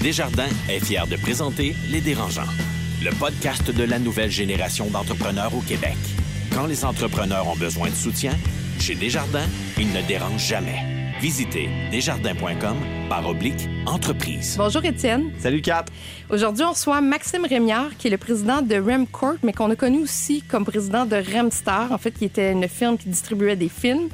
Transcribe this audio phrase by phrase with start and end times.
[0.00, 2.46] Desjardins est fier de présenter Les Dérangeants,
[3.02, 5.96] le podcast de la nouvelle génération d'entrepreneurs au Québec.
[6.54, 8.30] Quand les entrepreneurs ont besoin de soutien,
[8.78, 10.76] chez Desjardins, ils ne dérangent jamais.
[11.20, 12.76] Visitez desjardins.com
[13.08, 14.54] par oblique entreprise.
[14.56, 15.32] Bonjour Étienne.
[15.40, 15.86] Salut Kat.
[16.30, 19.98] Aujourd'hui, on reçoit Maxime Rémiard, qui est le président de Remcorp, mais qu'on a connu
[19.98, 24.10] aussi comme président de Remstar, en fait, qui était une firme qui distribuait des films,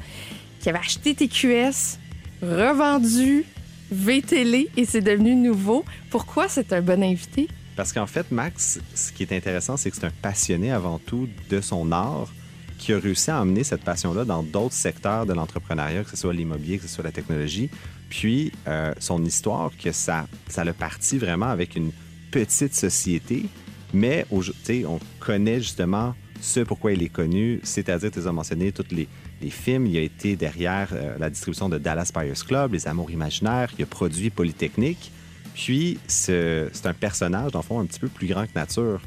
[0.61, 1.99] qui avait acheté TQS,
[2.41, 3.45] revendu
[3.91, 5.85] VTL et c'est devenu nouveau.
[6.09, 7.47] Pourquoi c'est un bon invité?
[7.75, 11.27] Parce qu'en fait, Max, ce qui est intéressant, c'est que c'est un passionné avant tout
[11.49, 12.31] de son art
[12.77, 16.33] qui a réussi à emmener cette passion-là dans d'autres secteurs de l'entrepreneuriat, que ce soit
[16.33, 17.69] l'immobilier, que ce soit la technologie.
[18.09, 21.91] Puis euh, son histoire, que ça, ça l'a parti vraiment avec une
[22.31, 23.45] petite société,
[23.93, 29.07] mais on connaît justement ce pourquoi il est connu, c'est-à-dire, tu as mentionné tous les,
[29.41, 29.87] les, films.
[29.87, 33.69] Il a été derrière euh, la distribution de Dallas Buyers Club, Les Amours Imaginaires.
[33.77, 35.11] Il a produit Polytechnique.
[35.53, 38.99] Puis, c'est un personnage, dans le fond, un petit peu plus grand que nature.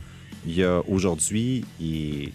[0.47, 2.33] Il y a aujourd'hui, il est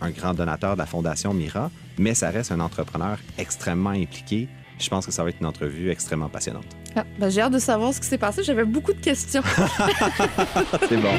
[0.00, 4.48] un grand donateur de la Fondation Mira, mais ça reste un entrepreneur extrêmement impliqué.
[4.78, 6.66] Je pense que ça va être une entrevue extrêmement passionnante.
[6.96, 8.42] Ah, ben j'ai hâte de savoir ce qui s'est passé.
[8.42, 9.42] J'avais beaucoup de questions.
[10.88, 11.14] c'est bon.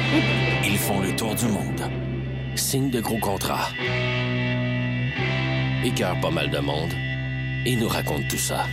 [0.64, 1.80] Ils font le tour du monde.
[2.56, 3.70] Signe de gros contrats.
[5.92, 6.94] Pas mal de monde.
[7.66, 8.64] Et nous racontent tout ça.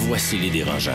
[0.00, 0.92] Voici les dérangeants.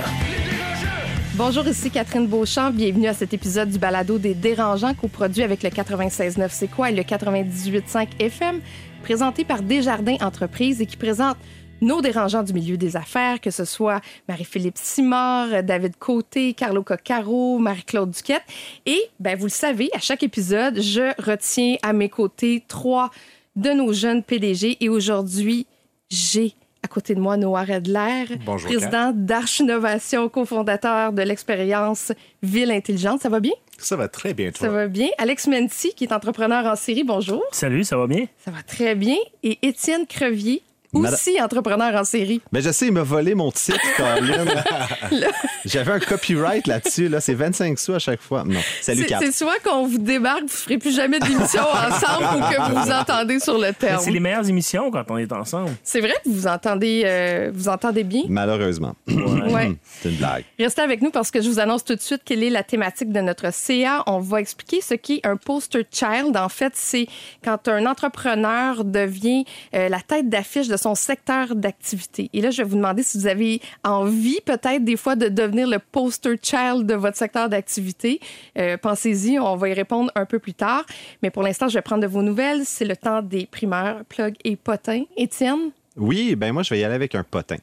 [1.33, 2.69] Bonjour, ici Catherine Beauchamp.
[2.69, 6.95] Bienvenue à cet épisode du balado des dérangeants co-produit avec le 96.9 C'est quoi et
[6.95, 8.59] le 98.5 FM,
[9.01, 11.37] présenté par Desjardins Entreprises et qui présente
[11.81, 17.57] nos dérangeants du milieu des affaires, que ce soit Marie-Philippe Simard, David Côté, Carlo Coccaro,
[17.57, 18.43] Marie-Claude Duquette.
[18.85, 23.09] Et, ben, vous le savez, à chaque épisode, je retiens à mes côtés trois
[23.55, 24.77] de nos jeunes PDG.
[24.79, 25.65] Et aujourd'hui,
[26.09, 28.25] j'ai à côté de moi Noah Redler,
[28.63, 33.21] président d'Arch Innovation, cofondateur de l'expérience Ville Intelligente.
[33.21, 33.53] Ça va bien?
[33.77, 34.67] Ça va très bien, toi.
[34.67, 35.07] Ça va bien.
[35.17, 37.43] Alex Menti, qui est entrepreneur en série, bonjour.
[37.51, 38.25] Salut, ça va bien?
[38.43, 39.17] Ça va très bien.
[39.43, 40.61] Et Étienne Crevier,
[40.93, 42.41] aussi entrepreneur en série.
[42.51, 43.79] Mais je sais, il m'a volé mon titre,
[45.65, 47.07] J'avais un copyright là-dessus.
[47.07, 48.43] Là, c'est 25 sous à chaque fois.
[48.45, 48.59] Non.
[48.81, 49.19] Salut, Kat.
[49.21, 52.81] C'est soit qu'on vous débarque, vous ne ferez plus jamais d'émission ensemble ou que vous
[52.81, 54.01] vous entendez sur le terme.
[54.03, 55.71] C'est les meilleures émissions quand on est ensemble.
[55.83, 58.23] C'est vrai que vous entendez, euh, vous entendez bien?
[58.27, 58.95] Malheureusement.
[59.07, 59.75] Ouais.
[60.01, 60.45] c'est une blague.
[60.59, 63.11] Restez avec nous parce que je vous annonce tout de suite quelle est la thématique
[63.11, 64.03] de notre CA.
[64.07, 66.35] On va expliquer ce qu'est un poster child.
[66.35, 67.07] En fait, c'est
[67.43, 72.29] quand un entrepreneur devient euh, la tête d'affiche de son secteur d'activité.
[72.33, 75.67] Et là, je vais vous demander si vous avez envie peut-être des fois de devenir
[75.67, 78.19] le poster child de votre secteur d'activité.
[78.57, 80.85] Euh, pensez-y, on va y répondre un peu plus tard.
[81.21, 82.65] Mais pour l'instant, je vais prendre de vos nouvelles.
[82.65, 85.03] C'est le temps des primeurs, plug et potins.
[85.15, 85.71] Étienne?
[85.97, 87.57] Oui, ben moi, je vais y aller avec un potin.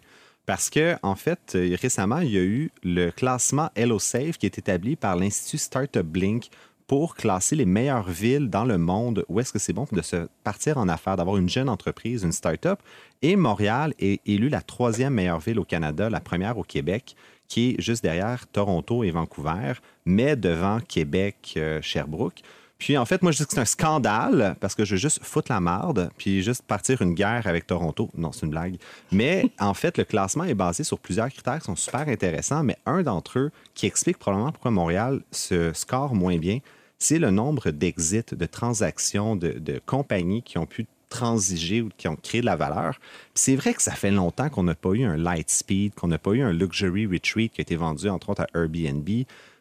[0.46, 4.58] Parce que, en fait, euh, récemment, il y a eu le classement HelloSafe qui est
[4.58, 6.48] établi par l'Institut Startup Blink
[6.88, 10.26] pour classer les meilleures villes dans le monde où est-ce que c'est bon de se
[10.42, 12.80] partir en affaires, d'avoir une jeune entreprise, une start-up?
[13.20, 17.14] Et Montréal est élue la troisième meilleure ville au Canada, la première au Québec,
[17.46, 19.74] qui est juste derrière Toronto et Vancouver,
[20.06, 22.42] mais devant Québec, euh, Sherbrooke.
[22.78, 25.22] Puis en fait, moi, je dis que c'est un scandale parce que je veux juste
[25.22, 28.08] foutre la marde puis juste partir une guerre avec Toronto.
[28.16, 28.76] Non, c'est une blague.
[29.12, 32.76] Mais en fait, le classement est basé sur plusieurs critères qui sont super intéressants, mais
[32.86, 36.60] un d'entre eux qui explique probablement pourquoi Montréal se score moins bien,
[36.98, 42.16] c'est le nombre d'exits, de transactions, de, compagnies qui ont pu transiger ou qui ont
[42.16, 42.98] créé de la valeur.
[43.34, 46.32] C'est vrai que ça fait longtemps qu'on n'a pas eu un Lightspeed, qu'on n'a pas
[46.32, 49.08] eu un Luxury Retreat qui a été vendu entre autres à Airbnb,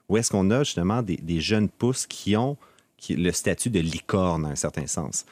[0.09, 2.57] où est-ce qu'on a justement des, jeunes pousses qui ont
[3.09, 5.25] le statut de licorne à un certain sens.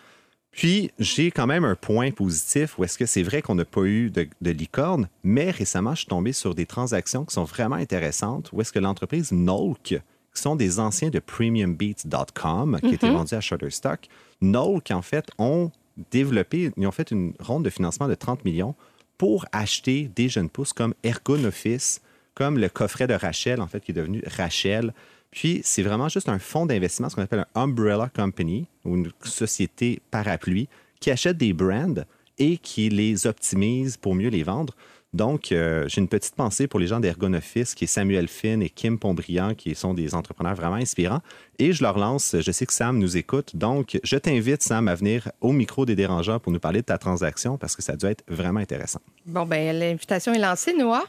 [0.51, 3.81] Puis, j'ai quand même un point positif où est-ce que c'est vrai qu'on n'a pas
[3.81, 8.51] eu de, licorne, mais récemment, je suis tombé sur des transactions qui sont vraiment intéressantes
[8.53, 9.99] où est-ce que l'entreprise Nolk,
[10.35, 13.16] qui sont des anciens de premiumbeats.com qui étaient mhm.
[13.16, 14.07] vendus à Shutterstock.
[14.41, 15.72] Knoll, qui en fait ont
[16.12, 18.75] développé, ils ont fait une ronde de financement de 30 millions
[19.18, 22.01] pour acheter des jeunes pousses comme Ergon Office,
[22.33, 24.94] comme le coffret de Rachel, en fait, qui est devenu Rachel.
[25.31, 29.12] Puis, c'est vraiment juste un fonds d'investissement, ce qu'on appelle un umbrella company, ou une
[29.24, 30.68] société parapluie,
[31.00, 32.04] qui achète des brands
[32.38, 34.75] et qui les optimise pour mieux les vendre.
[35.15, 38.69] Donc, euh, j'ai une petite pensée pour les gens d'Ergonoffice, qui est Samuel Finn et
[38.69, 41.21] Kim Pombriand, qui sont des entrepreneurs vraiment inspirants.
[41.57, 44.95] Et je leur lance, je sais que Sam nous écoute, donc je t'invite, Sam, à
[44.95, 48.09] venir au micro des dérangeants pour nous parler de ta transaction parce que ça doit
[48.09, 49.00] être vraiment intéressant.
[49.25, 51.06] Bon, ben l'invitation est lancée, Noah.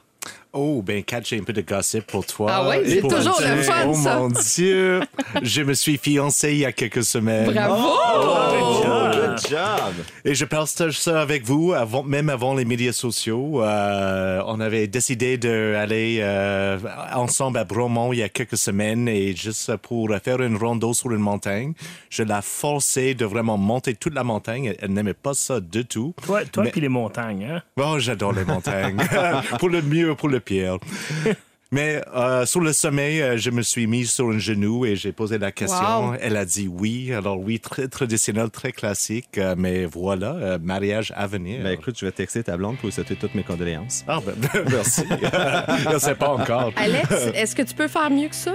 [0.59, 2.51] Oh, ben, Kat, j'ai un peu de gossip pour toi.
[2.51, 5.01] Ah oui, c'est toujours le fun, oh, mon Dieu!
[5.43, 7.53] je me suis fiancé il y a quelques semaines.
[7.53, 7.75] Bravo!
[8.17, 9.95] Oh, Good job!
[10.25, 13.63] Et je partage ça avec vous, avant, même avant les médias sociaux.
[13.63, 16.79] Euh, on avait décidé d'aller euh,
[17.15, 21.11] ensemble à Bromont il y a quelques semaines et juste pour faire une rando sur
[21.11, 21.75] une montagne.
[22.09, 24.67] Je l'ai forcée de vraiment monter toute la montagne.
[24.67, 26.15] Elle, elle n'aimait pas ça du tout.
[26.25, 27.63] Toi, toi Mais- puis les montagnes, hein?
[27.79, 28.97] Oh, j'adore les montagnes.
[29.59, 30.79] pour le mieux, pour le pire.
[31.73, 35.11] Mais euh, sur le sommet, euh, je me suis mis sur un genou et j'ai
[35.11, 36.11] posé la question.
[36.11, 36.15] Wow.
[36.21, 37.13] Elle a dit oui.
[37.13, 39.37] Alors oui, très traditionnel, très classique.
[39.37, 41.65] euh, mais voilà, euh, mariage à venir.
[41.65, 44.05] Ben écoute, je vais texter ta blonde pour lui souhaiter toutes mes condoléances.
[44.07, 44.35] Ah, ben,
[44.71, 45.03] merci.
[45.11, 46.73] je ne sais pas encore.
[46.77, 48.55] Alex, est-ce que tu peux faire mieux que ça?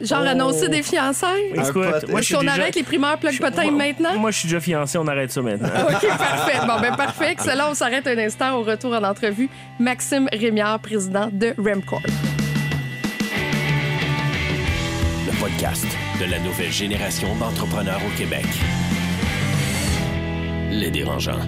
[0.00, 0.28] Genre Oh.
[0.28, 1.50] annoncer des fiançailles?
[1.54, 4.16] Écoute, moi, Est-ce je suis qu'on déjà- arrête les primeurs plug potin maintenant?
[4.18, 5.68] Moi, je suis déjà fiancé, on arrête ça maintenant.
[5.88, 6.58] OK, parfait.
[6.66, 7.32] Bon, ben parfait.
[7.32, 7.70] Excellent.
[7.70, 8.54] On s'arrête un instant.
[8.58, 9.48] Au retour en entrevue,
[9.78, 12.02] Maxime Rémiard, président de Remcorp.
[15.26, 15.86] Le podcast
[16.20, 18.44] de la nouvelle génération d'entrepreneurs au Québec.
[20.70, 21.38] Les dérangeants.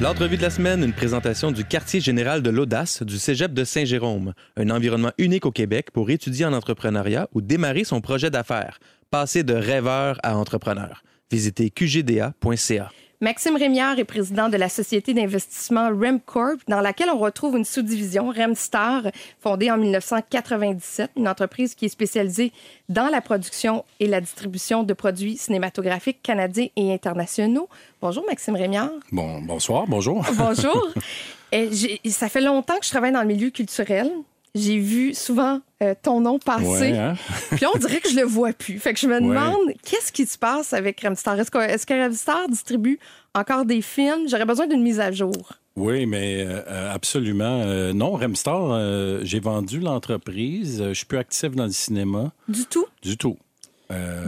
[0.00, 4.32] L'entrevue de la semaine, une présentation du quartier général de l'audace du Cégep de Saint-Jérôme,
[4.56, 8.78] un environnement unique au Québec pour étudier en entrepreneuriat ou démarrer son projet d'affaires,
[9.10, 11.02] passer de rêveur à entrepreneur.
[11.30, 12.90] Visitez qgda.ca.
[13.22, 18.30] Maxime Rémiard est président de la société d'investissement RemCorp, dans laquelle on retrouve une sous-division
[18.34, 19.02] Remstar,
[19.42, 22.50] fondée en 1997, une entreprise qui est spécialisée
[22.88, 27.68] dans la production et la distribution de produits cinématographiques canadiens et internationaux.
[28.00, 28.88] Bonjour, Maxime Rémiard.
[29.12, 30.24] Bon, bonsoir, bonjour.
[30.38, 30.88] Bonjour.
[31.52, 34.10] J'ai- ça fait longtemps que je travaille dans le milieu culturel.
[34.54, 36.64] J'ai vu souvent euh, ton nom passer.
[36.92, 37.14] Ouais, hein?
[37.56, 38.78] Puis on dirait que je le vois plus.
[38.78, 39.20] Fait que je me Ouais.
[39.20, 41.38] demande, qu'est-ce qui se passe avec Remstar?
[41.40, 41.50] Est-ce
[41.86, 42.98] que, Remstar distribue
[43.34, 44.28] encore des films?
[44.28, 45.52] J'aurais besoin d'une mise à jour.
[45.76, 47.62] Oui, mais euh, euh, absolument.
[47.64, 48.78] Euh, non, Remstar,
[49.24, 50.82] j'ai vendu l'entreprise.
[50.88, 52.86] Je suis plus actif dans le cinéma Du tout?
[53.02, 53.36] du tout.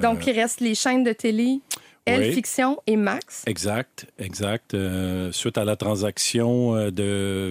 [0.01, 1.61] Donc, il reste les chaînes de télé,
[2.05, 2.33] Elle oui.
[2.33, 3.45] Fiction et Max?
[3.47, 4.75] Exact, exact.
[4.75, 6.93] Euh, suite à la transaction de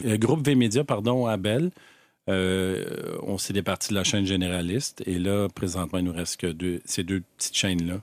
[0.06, 1.71] euh, groupe V-Média, pardon, à Bell,
[2.31, 5.03] euh, on s'est départi de la chaîne généraliste.
[5.05, 8.01] Et là, présentement, il nous reste que deux, ces deux petites chaînes-là,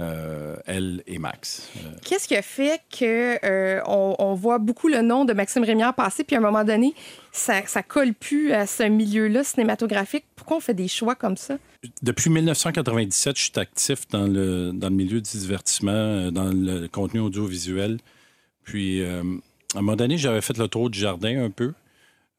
[0.00, 1.68] euh, Elle et Max.
[1.76, 5.62] Euh, Qu'est-ce qui a fait que euh, on, on voit beaucoup le nom de Maxime
[5.62, 6.94] Rémiard passer, puis à un moment donné,
[7.32, 10.24] ça, ça colle plus à ce milieu-là cinématographique?
[10.36, 11.58] Pourquoi on fait des choix comme ça?
[12.02, 17.20] Depuis 1997, je suis actif dans le, dans le milieu du divertissement, dans le contenu
[17.20, 17.98] audiovisuel.
[18.64, 21.72] Puis, à un moment donné, j'avais fait le tour du jardin un peu.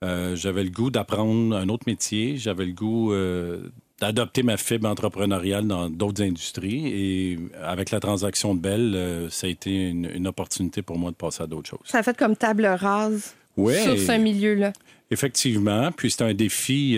[0.03, 2.38] Euh, j'avais le goût d'apprendre un autre métier.
[2.38, 3.69] J'avais le goût euh,
[4.00, 6.88] d'adopter ma fibre entrepreneuriale dans d'autres industries.
[6.88, 11.12] Et avec la transaction de Bell, euh, ça a été une, une opportunité pour moi
[11.12, 11.80] de passer à d'autres choses.
[11.86, 13.77] Ça a fait comme table rase Ouais.
[13.83, 14.71] sur ce milieu-là.
[15.12, 15.92] Effectivement.
[15.92, 16.98] Puis c'est un défi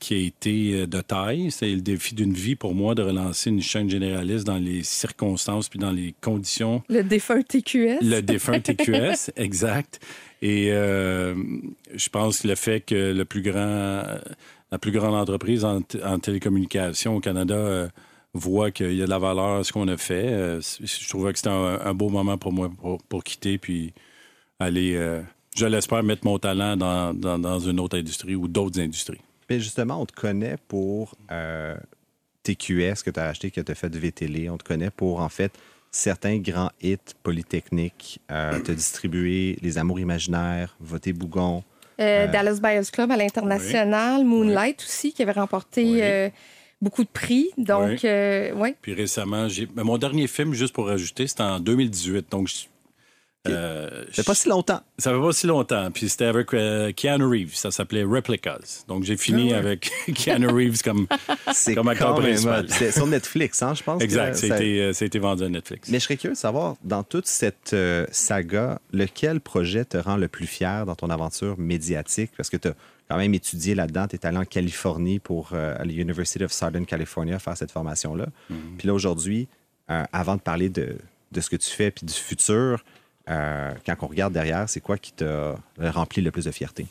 [0.00, 1.52] qui a été de taille.
[1.52, 5.68] C'est le défi d'une vie pour moi de relancer une chaîne généraliste dans les circonstances
[5.68, 6.82] puis dans les conditions.
[6.88, 7.98] Le défunt TQS.
[8.02, 10.00] Le défunt TQS, exact.
[10.40, 11.34] Et euh,
[11.94, 14.02] je pense que le fait que le plus grand,
[14.70, 17.88] la plus grande entreprise en, en télécommunication au Canada euh,
[18.34, 21.32] voit qu'il y a de la valeur à ce qu'on a fait, euh, je trouvais
[21.32, 22.70] que c'était un, beau moment pour moi
[23.08, 23.92] pour, quitter puis
[24.60, 24.92] aller,
[25.56, 29.20] je l'espère, mettre mon talent dans, une autre industrie ou d'autres industries.
[29.50, 31.16] Mais justement, on te connaît pour
[32.44, 34.50] TQS que tu as acheté, que tu as fait VTL.
[34.50, 35.52] On te connaît pour, en fait,
[35.90, 38.20] certains grands hits polytechniques.
[38.30, 41.62] Euh, tu as distribué Les Amours imaginaires, Voté Bougon.
[42.00, 46.00] Euh, Dallas Buyers Club à l'international, Moonlight aussi, qui avait remporté Oui.
[46.02, 46.30] euh,
[46.80, 47.50] beaucoup de prix.
[47.58, 47.98] Donc, Oui.
[48.04, 48.72] euh.
[48.80, 52.30] Puis récemment, j'ai ben, mon dernier film, juste pour rajouter, c'était en 2018.
[52.30, 52.48] Donc,
[53.50, 54.80] euh, C'est pas si longtemps.
[54.98, 55.90] Ça fait pas si longtemps.
[55.90, 57.54] Puis c'était avec euh, Keanu Reeves.
[57.54, 58.84] Ça s'appelait Replicas.
[58.88, 61.06] Donc j'ai fini avec Keanu Reeves comme.
[61.74, 62.66] Comme acteur principal.
[62.92, 64.02] sur Netflix, hein, je pense.
[64.02, 64.32] Exact.
[64.32, 65.88] que Ça a ça- été, euh, ça vendu à Netflix.
[65.90, 70.16] Mais je serais curieux de savoir, dans toute cette euh, saga, lequel projet te rend
[70.16, 72.30] le plus fier dans ton aventure médiatique?
[72.36, 72.74] Parce que tu as
[73.08, 74.06] quand même étudié là-dedans.
[74.08, 78.26] Tu es allé en Californie pour, euh, à l'University of Southern California, faire cette formation-là.
[78.76, 79.48] Puis là, aujourd'hui,
[80.12, 80.96] avant de parler de,
[81.32, 82.84] de ce que tu fais puis du futur,
[83.28, 86.86] euh, quand on regarde derrière, c'est quoi qui t'a rempli le plus de fierté?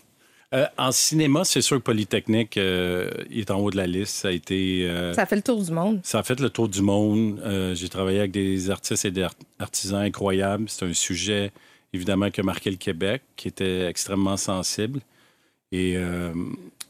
[0.54, 4.16] Euh, en cinéma, c'est sûr que Polytechnique euh, est en haut de la liste.
[4.16, 4.88] Ça a été.
[4.88, 6.00] euh, Ça fait le tour du monde.
[6.04, 7.42] Ça a fait le tour du monde.
[7.44, 10.70] Euh, j'ai travaillé avec des artistes et des art- artisans incroyables.
[10.70, 11.52] C'est un sujet,
[11.92, 15.02] évidemment, qui a marqué le Québec, qui était extrêmement sensible.
[15.74, 15.98] Et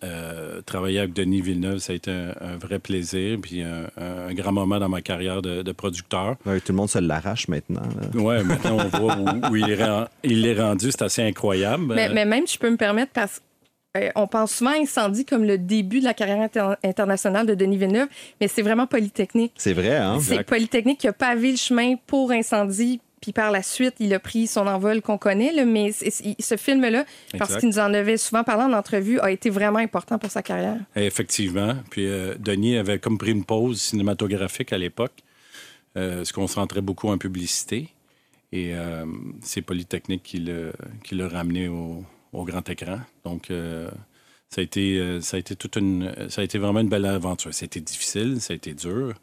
[0.04, 3.88] euh, euh, travailler avec Denis Villeneuve, ça a été un, un vrai plaisir, puis un,
[3.98, 6.36] un grand moment dans ma carrière de, de producteur.
[6.46, 7.82] Ouais, tout le monde se l'arrache maintenant.
[8.14, 11.94] Ouais, maintenant on voit où, où il, est ren- il est rendu, c'est assez incroyable.
[11.96, 13.42] Mais, Euh, mais même, je peux me permettre, parce
[13.96, 17.78] qu'on pense souvent à Incendie comme le début de la carrière inter- internationale de Denis
[17.78, 18.08] Villeneuve,
[18.40, 19.54] mais c'est vraiment Polytechnique.
[19.58, 20.20] C'est vrai, hein?
[20.22, 24.20] C'est Polytechnique qui a pavé le chemin pour Incendie Puis par la suite, il a
[24.20, 25.52] pris son envol qu'on connaît.
[25.52, 27.06] là, mais ce film-là,
[27.38, 30.44] parce qu'il nous en avait souvent parlé en entrevue, a été vraiment important pour sa
[30.44, 30.78] carrière.
[30.96, 31.76] Effectivement.
[31.90, 35.24] Puis euh, Denis avait comme pris une pause cinématographique à l'époque,
[35.98, 37.90] euh, se concentrait beaucoup en publicité.
[38.52, 39.06] Et euh,
[39.42, 43.00] c'est Polytechnique qui l'a ramené au, au grand écran.
[43.26, 43.90] Donc, euh,
[44.50, 46.14] ça, a été, ça a été toute une.
[46.30, 47.54] Ça a été vraiment une belle aventure.
[47.54, 49.16] Ça a été difficile, ça a été dur.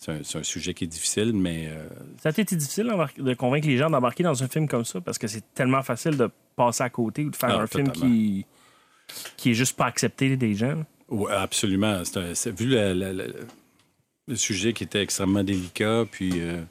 [0.00, 1.88] C'est un, sujet qui est difficile, mais euh,
[2.22, 2.86] Ça a été difficile
[3.18, 6.16] de convaincre les gens d'embarquer dans un film comme ça parce que c'est tellement facile
[6.16, 8.46] de passer à côté ou de faire Ah, un film qui,
[9.36, 10.84] qui est juste pas accepté des gens.
[11.08, 12.02] Oui, absolument.
[12.04, 13.24] C'est un- vu la- la- la-
[14.28, 16.62] le sujet qui était extrêmement délicat, puis euh,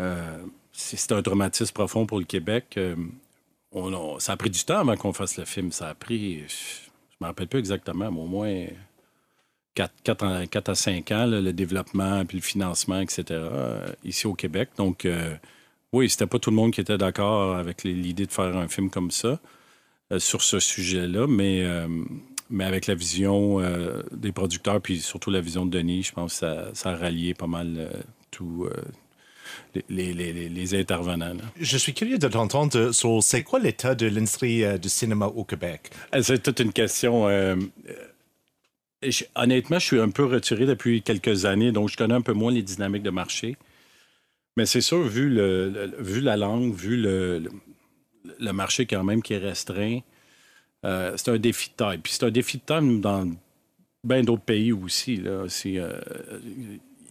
[0.00, 0.38] euh,
[0.72, 2.74] c'est un traumatisme profond pour le Québec.
[2.76, 2.94] euh,
[3.72, 5.72] on ça a pris du temps avant qu'on fasse le film.
[5.72, 6.54] Ça a pris, je
[7.20, 8.66] me rappelle plus exactement, mais au moins
[9.74, 14.70] 4, à 5 ans, là, le développement, puis le financement, etc., euh, ici au Québec.
[14.76, 15.34] Donc, euh,
[15.92, 18.90] oui, c'était pas tout le monde qui était d'accord avec l'idée de faire un film
[18.90, 19.40] comme ça
[20.12, 21.86] euh, sur ce sujet-là, mais, euh,
[22.50, 23.60] mais avec la vision
[24.12, 27.32] des producteurs, puis surtout la vision de Denis, je pense que ça, ça a rallié
[27.34, 27.90] pas mal
[28.32, 28.74] tout, euh,
[29.88, 31.34] les, les- les- les intervenants.
[31.34, 31.42] là.
[31.60, 35.44] Je suis curieux de t'entendre sur c'est quoi l'état de l'industrie euh, du cinéma au
[35.44, 35.90] Québec?
[36.22, 37.28] C'est toute une question.
[37.28, 37.54] euh,
[39.34, 42.52] honnêtement, je suis un peu retiré depuis quelques années, donc je connais un peu moins
[42.52, 43.56] les dynamiques de marché.
[44.56, 47.42] Mais c'est sûr, vu, le, vu la langue, vu le,
[48.38, 50.00] le, marché quand même qui est restreint,
[50.84, 51.98] euh, c'est un défi de taille.
[51.98, 53.30] Puis c'est un défi de taille dans
[54.04, 55.16] bien d'autres pays aussi.
[55.16, 55.46] Là.
[55.66, 56.00] Euh,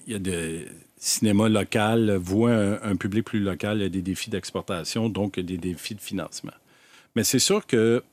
[0.06, 0.68] Il y a des
[0.98, 5.40] cinémas local, voit un, un public plus local, il y a des défis d'exportation, donc
[5.40, 6.54] des défis de financement.
[7.16, 8.04] Mais c'est sûr que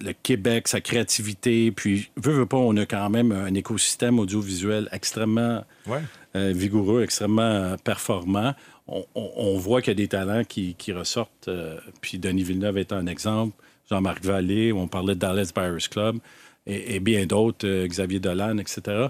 [0.00, 4.88] le Québec, sa créativité, puis, veut, veut pas, on a quand même un écosystème audiovisuel
[4.92, 6.00] extrêmement Ouais.
[6.36, 8.54] euh, vigoureux, extrêmement euh, performant.
[8.86, 11.48] On, on- on voit qu'il y a des talents qui, qui ressortent.
[11.48, 13.54] euh, puis Denis Villeneuve est un exemple.
[13.90, 16.18] Jean-Marc Vallée, on parlait de Dallas Buyers Club,
[16.66, 19.06] et, et bien d'autres, euh, Xavier Dolan, etc.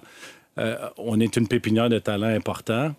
[0.59, 2.95] Euh, on est une pépinière de talents importants.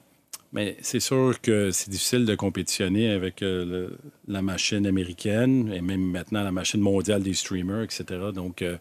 [0.51, 5.81] Mais c'est sûr que c'est difficile de compétitionner avec euh, le- la machine américaine et
[5.81, 8.03] même maintenant la machine mondiale des streamers, etc.
[8.33, 8.77] Donc, euh,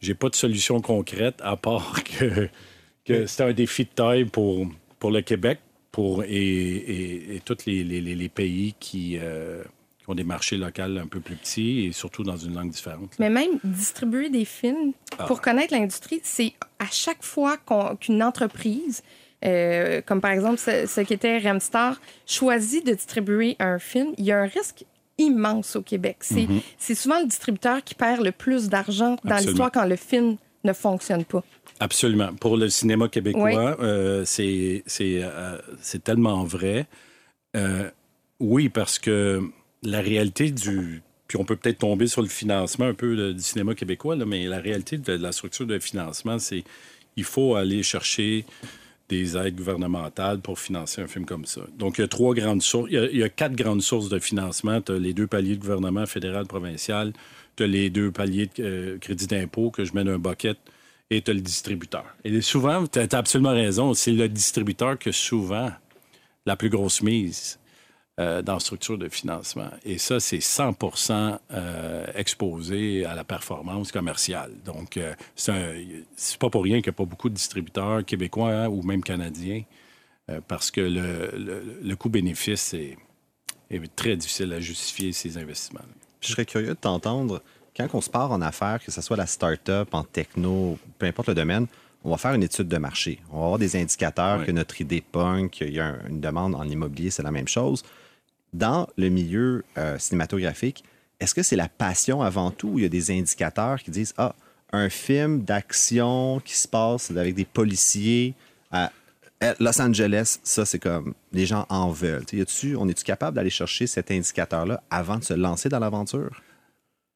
[0.00, 2.48] j'ai pas de solution concrète à part que,
[3.04, 4.66] que c'est un défi de taille pour,
[4.98, 5.60] pour le Québec
[5.92, 9.62] pour, et, et- et tous les, les- les- les pays qui, euh,
[10.00, 13.10] qui ont des marchés locaux un peu plus petits et surtout dans une langue différente.
[13.18, 13.28] là.
[13.28, 15.24] Mais même distribuer des films, Ah.
[15.26, 19.02] pour connaître l'industrie, c'est à chaque fois qu'on- qu'une entreprise,
[19.44, 24.24] euh, comme par exemple ce, ce qui était Remstar, choisit de distribuer un film, il
[24.24, 24.84] y a un risque
[25.18, 26.16] immense au Québec.
[26.20, 26.46] C'est
[26.78, 30.72] c'est souvent le distributeur qui perd le plus d'argent dans l'histoire quand le film ne
[30.72, 31.42] fonctionne pas.
[31.80, 32.32] Absolument.
[32.34, 33.84] Pour le cinéma québécois, Oui.
[33.86, 36.86] euh, c'est euh, c'est tellement vrai.
[37.56, 37.90] Euh,
[38.38, 39.40] oui, parce que
[39.82, 41.02] la réalité du...
[41.28, 44.46] Puis on peut peut-être tomber sur le financement un peu du cinéma québécois, là, mais
[44.46, 46.62] la réalité de la structure de financement, c'est
[47.16, 48.44] il faut aller chercher
[49.08, 51.62] des aides gouvernementales pour financer un film comme ça.
[51.78, 52.88] Donc, il y a trois grandes sources.
[52.90, 54.80] Il y a, quatre grandes sources de financement.
[54.80, 57.12] Tu as les deux paliers de gouvernement fédéral, provincial.
[57.56, 60.56] Tu as les deux paliers de euh, crédit d'impôt que je mets dans un bucket
[61.10, 62.04] et tu as le distributeur.
[62.24, 65.70] Et souvent, tu as, absolument raison, c'est le distributeur qui a souvent
[66.46, 67.58] la plus grosse mise
[68.20, 69.70] euh, dans structure de financement.
[69.84, 70.76] Et ça, c'est 100
[71.52, 74.52] euh, exposé à la performance commerciale.
[74.64, 78.68] Donc, euh, c'est pas pour rien qu'il n'y a pas beaucoup de distributeurs québécois hein,
[78.68, 79.62] ou même canadiens,
[80.30, 82.96] euh, parce que le, le- le coût-bénéfice est,
[83.70, 85.80] est très difficile à justifier ces investissements.
[86.20, 87.42] Je serais curieux de t'entendre.
[87.76, 91.28] Quand on se part en affaires, que ce soit la start-up, en techno, peu importe
[91.28, 91.66] le domaine,
[92.04, 93.20] on va faire une étude de marché.
[93.30, 96.54] On va avoir des indicateurs que notre idée punk, qu'il y a un- une demande
[96.54, 97.82] en immobilier, c'est la même chose.
[98.52, 100.84] Dans le milieu euh, cinématographique,
[101.20, 104.12] est-ce que c'est la passion avant tout ou il y a des indicateurs qui disent
[104.18, 104.34] Ah,
[104.72, 108.34] un film d'action qui se passe avec des policiers
[108.70, 108.90] à
[109.58, 112.24] Los Angeles, ça, c'est comme les gens en veulent.
[112.26, 115.80] Tu y a-tu- on est-tu capable d'aller chercher cet indicateur-là avant de se lancer dans
[115.80, 116.42] l'aventure?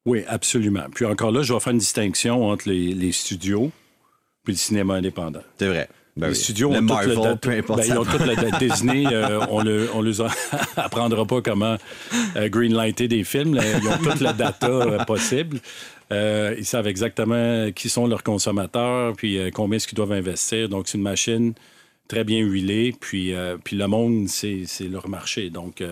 [0.06, 0.86] Oui, absolument.
[0.94, 3.70] Puis encore là, je vais faire une distinction entre les, les studios
[4.44, 5.42] puis le cinéma indépendant.
[5.58, 5.88] C'est vrai.
[6.16, 6.38] Ben les oui.
[6.38, 7.80] studios le ont Marvel, date, peu importe.
[7.80, 9.04] ben, ils ont toute la date Disney.
[9.06, 10.20] euh, on ne on les
[10.76, 11.76] apprendra pas comment
[12.36, 13.54] euh, greenlighter des films.
[13.54, 13.62] là.
[13.78, 15.60] Ils ont toute la data euh, possible.
[16.10, 20.68] Ils savent exactement qui sont leurs consommateurs, puis combien est-ce qu'ils doivent investir.
[20.70, 21.52] Donc, c'est une machine
[22.08, 22.94] très bien huilée.
[22.98, 25.50] Puis, puis le monde, c'est leur marché.
[25.50, 25.82] Donc,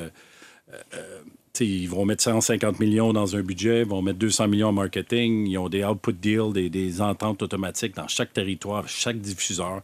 [1.60, 5.46] ils vont mettre 150 millions dans un budget, ils vont mettre 200 millions en marketing,
[5.48, 9.82] ils ont des output deals, des, des ententes automatiques dans chaque territoire, chaque diffuseur.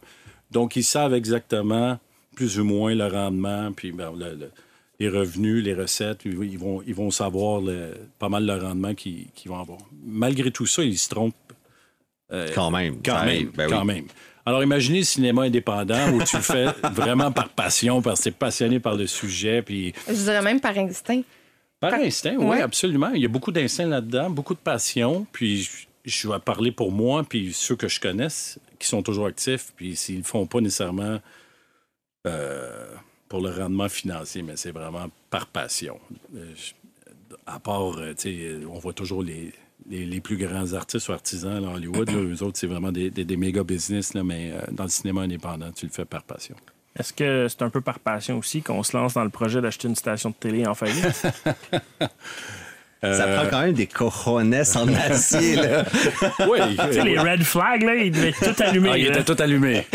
[0.51, 1.99] Donc, ils savent exactement
[2.35, 4.51] plus ou moins le rendement, puis ben, le- le-
[4.99, 6.21] les revenus, les recettes.
[6.25, 9.79] Ils vont, ils vont savoir le- pas mal le rendement qu'ils vont avoir.
[10.05, 11.33] Malgré tout ça, ils se trompent
[12.31, 12.97] euh, Quand même.
[13.03, 13.49] quand même.
[13.55, 13.71] Ben oui.
[13.71, 14.05] quand même.
[14.45, 18.29] Alors, imaginez le cinéma indépendant où tu le fais vraiment par passion, parce que tu
[18.29, 19.61] es passionné par le sujet.
[19.61, 21.21] Puis, Je dirais même par instinct.
[21.79, 22.61] par Par- instinct, oui, Ouais.
[22.61, 23.09] absolument.
[23.13, 25.25] Il y a beaucoup d'instinct là-dedans, beaucoup de passion.
[25.31, 25.67] Puis,
[26.05, 29.95] je- vais parler pour moi, puis ceux que je connaisse, qui sont toujours actifs, puis
[29.95, 31.19] s'ils ne font pas nécessairement
[32.27, 32.87] euh,
[33.29, 35.99] pour le rendement financier, mais c'est vraiment par passion.
[36.35, 36.53] Euh,
[37.45, 38.21] à part, euh, tu
[38.59, 39.51] sais, on voit toujours les,
[39.89, 42.09] les, les plus grands artistes ou artisans à Hollywood.
[42.09, 44.89] Là, eux autres, c'est vraiment des, des, des méga business, là, mais euh, dans le
[44.89, 46.55] cinéma indépendant, tu le fais par passion.
[46.99, 49.87] Est-ce que c'est un peu par passion aussi qu'on se lance dans le projet d'acheter
[49.87, 51.25] une station de télé en faillite?
[53.03, 55.55] Ça prend quand même des cojones en acier.
[55.55, 55.85] Là.
[56.47, 58.89] Oui, tu sais, les red flags, là, ils devaient être tout allumés.
[58.93, 59.19] Ah, il là.
[59.19, 59.85] était tout allumé.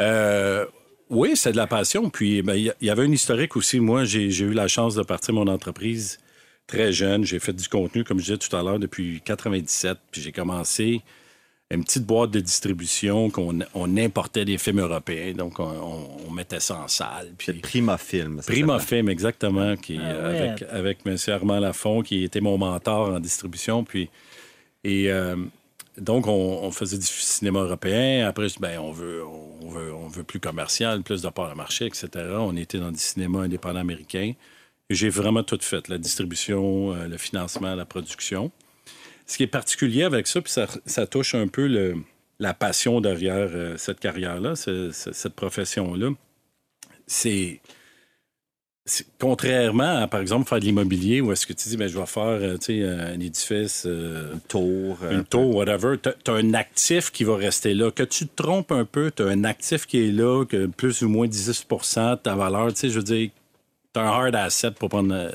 [0.00, 0.64] Euh,
[1.10, 2.10] oui, c'est de la passion.
[2.10, 3.80] Puis, ben, il y- avait un historique aussi.
[3.80, 6.18] Moi, j'ai j'ai eu la chance de partir mon entreprise
[6.66, 7.24] très jeune.
[7.24, 9.98] J'ai fait du contenu, comme je disais tout à l'heure, depuis 97.
[10.10, 11.00] Puis, j'ai commencé
[11.74, 15.32] une petite boîte de distribution qu'on on importait des films européens.
[15.32, 17.32] Donc, on, on- on mettait ça en salle.
[17.38, 18.40] Puis, Prima Film.
[18.46, 18.78] Prima.
[18.78, 20.38] Film, exactement, qui, Ah ouais.
[20.48, 21.16] avec, avec M.
[21.28, 23.84] Armand Lafont, qui était mon mentor en distribution.
[23.84, 24.08] Puis,
[24.84, 25.36] et euh,
[25.98, 28.26] donc, on, on faisait du cinéma européen.
[28.26, 29.22] Après, ben, on veut,
[29.62, 32.08] on veut, on veut plus commercial, plus de part de marché, etc.
[32.38, 34.32] On était dans du cinéma indépendant américain.
[34.90, 38.50] J'ai vraiment tout fait, la distribution, euh, le financement, la production.
[39.26, 41.96] Ce qui est particulier avec ça, puis ça, ça touche un peu le-
[42.38, 46.10] la passion derrière euh, cette carrière-là, ce- ce- cette profession-là,
[47.06, 47.60] c'est
[49.20, 52.06] contrairement à, par exemple, faire de l'immobilier, où est-ce que tu dis, ben, je vais
[52.06, 52.56] faire euh,
[53.14, 54.98] un édifice, euh, Tour.
[55.04, 57.92] euh, une tour, whatever, tu as un actif qui va rester là.
[57.92, 61.02] Que tu te trompes un peu, tu as un actif qui est là, que plus
[61.02, 63.30] ou moins 10% de ta valeur, tu sais, je veux dire,
[63.94, 65.30] tu as un hard asset pour prendre...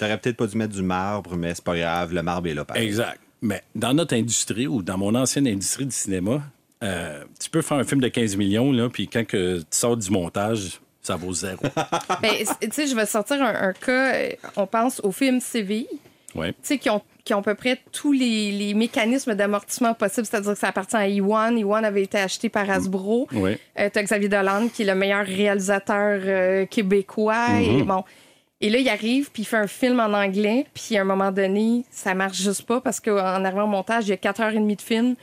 [0.00, 2.64] T'aurais peut-être pas dû mettre du marbre, mais c'est pas grave, le marbre est là.
[2.64, 2.86] pareil.
[2.86, 3.20] Exact.
[3.42, 6.40] Mais dans notre industrie ou dans mon ancienne industrie du cinéma,
[6.82, 9.98] euh, tu peux faire un film de 15 millions, là, puis quand que tu sors
[9.98, 11.62] du montage, ça vaut zéro.
[12.22, 12.30] Ben,
[12.62, 14.14] tu sais, je vais sortir un, un cas.
[14.14, 15.86] euh, On pense au film Séville,
[16.34, 16.52] ouais.
[16.52, 20.26] tu sais, qui ont, qui ont à peu près tous les, les mécanismes d'amortissement possibles.
[20.26, 21.62] C'est-à-dire que ça appartient à E1.
[21.62, 23.28] E1 avait été acheté par Hasbro.
[23.32, 23.58] Ouais.
[23.78, 27.46] Euh, T'as Xavier Dolan, qui est le meilleur réalisateur euh, québécois.
[27.50, 27.80] Mm-hmm.
[27.80, 28.04] Et bon.
[28.62, 31.32] Et là, il arrive, puis il fait un film en anglais, puis à un moment
[31.32, 34.50] donné, ça marche juste pas parce qu'en arrivant au montage, il y a 4 heures
[34.50, 35.14] et demie de film.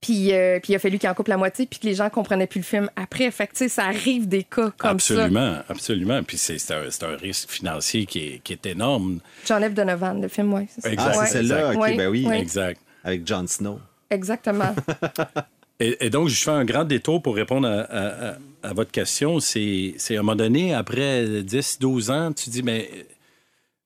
[0.00, 2.10] Puis, euh, puis il a fallu qu'il en coupe la moitié, puis que les gens
[2.10, 3.30] comprenaient plus le film après.
[3.30, 5.14] Fait que, tu sais, ça arrive des cas comme ça.
[5.14, 6.22] absolument, absolument.
[6.22, 9.20] Puis c'est c'est un, un risque financier qui est, qui est énorme.
[9.48, 10.66] Donovan, le film, oui.
[10.68, 10.90] c'est ça.
[10.92, 11.10] Exact.
[11.14, 11.70] Ah, Ouais, c'est celle-là?
[11.70, 12.28] OK, Ouais, ben oui.
[12.32, 12.80] Exact.
[13.02, 13.80] Avec Jon Snow.
[14.10, 14.74] Exactement.
[15.80, 19.40] Et, donc, je fais un grand détour pour répondre à, votre question.
[19.40, 22.88] C'est à un moment donné, après 10, 12 ans, tu dis, mais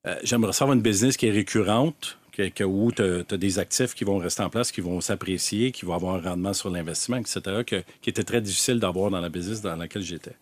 [0.07, 4.05] euh, j'aimerais savoir une business qui est récurrente, que, où tu as, des actifs qui
[4.05, 7.40] vont rester en place, qui vont s'apprécier, qui vont avoir un rendement sur l'investissement, etc.,
[7.66, 10.37] que- qui était très difficile d'avoir dans la business dans laquelle j'étais.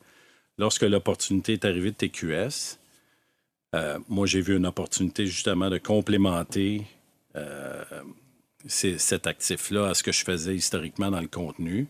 [0.59, 2.79] Lorsque l'opportunité est arrivée de TQS,
[3.75, 6.83] euh, moi, j'ai vu une opportunité justement de complémenter
[7.37, 7.83] euh,
[8.67, 11.87] cet actif-là à ce que je faisais historiquement dans le contenu.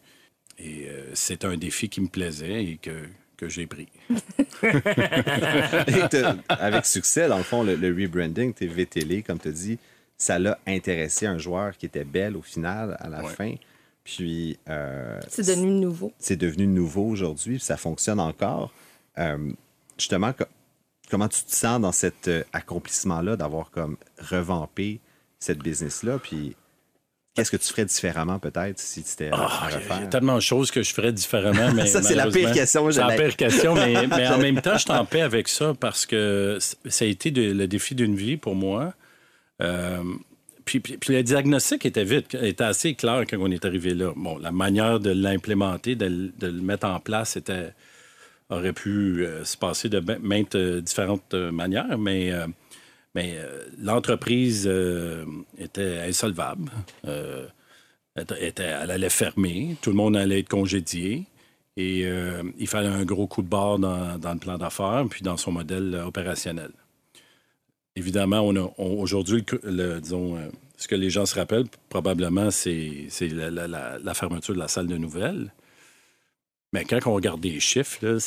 [0.59, 3.89] Et euh, c'est un défi qui me plaisait et que, que j'ai pris.
[4.67, 9.79] Et avec succès, dans le fond, le, le rebranding, TV Télé, comme tu dis,
[10.17, 13.33] ça l'a intéressé un joueur qui était belle au final, à la Ouais.
[13.35, 13.55] fin.
[14.05, 16.13] Puis euh, C'est devenu nouveau.
[16.19, 18.73] c'est devenu nouveau aujourd'hui, puis ça fonctionne encore.
[19.19, 19.53] Euh,
[19.99, 20.45] justement, co-
[21.11, 25.01] comment tu te sens dans cet euh, accomplissement-là d'avoir comme revampé
[25.41, 26.19] cette business-là?
[26.21, 26.55] Puis
[27.37, 29.97] qu'est-ce que tu ferais différemment peut-être si tu étais à, à Ah, Il y a-
[29.99, 31.73] il y a tellement de choses que je ferais différemment.
[31.75, 34.75] Mais Ça, c'est la pire question, C'est la pire question, mais, mais en même temps,
[34.77, 38.17] je suis en paix avec ça parce que ça a été de- le défi d'une
[38.17, 38.95] vie pour moi.
[39.63, 40.03] Euh,
[40.65, 44.13] puis, puis- puis le diagnostic était vite, était assez clair quand on est arrivé là.
[44.17, 47.73] Bon, la manière de l'implémenter, de, le mettre en place, était,
[48.51, 52.33] aurait pu euh, se passer de ma- maintes euh, différentes manières, mais,
[53.17, 55.25] mais euh, l'entreprise euh,
[55.59, 56.71] était insolvable.
[57.07, 57.47] Euh,
[58.15, 61.25] elle allait fermer, tout le monde allait être congédié.
[61.79, 62.07] Et
[62.59, 65.95] il fallait un gros coup de barre dans, le plan d'affaires, puis dans son modèle
[66.07, 66.71] opérationnel.
[67.97, 68.41] Évidemment,
[68.79, 69.45] aujourd'hui,
[70.01, 70.39] disons,
[70.79, 74.97] ce que les gens se rappellent, probablement, c'est la, la- fermeture de la salle de
[74.97, 75.53] nouvelles.
[76.73, 78.19] Mais quand on regarde les chiffres, là,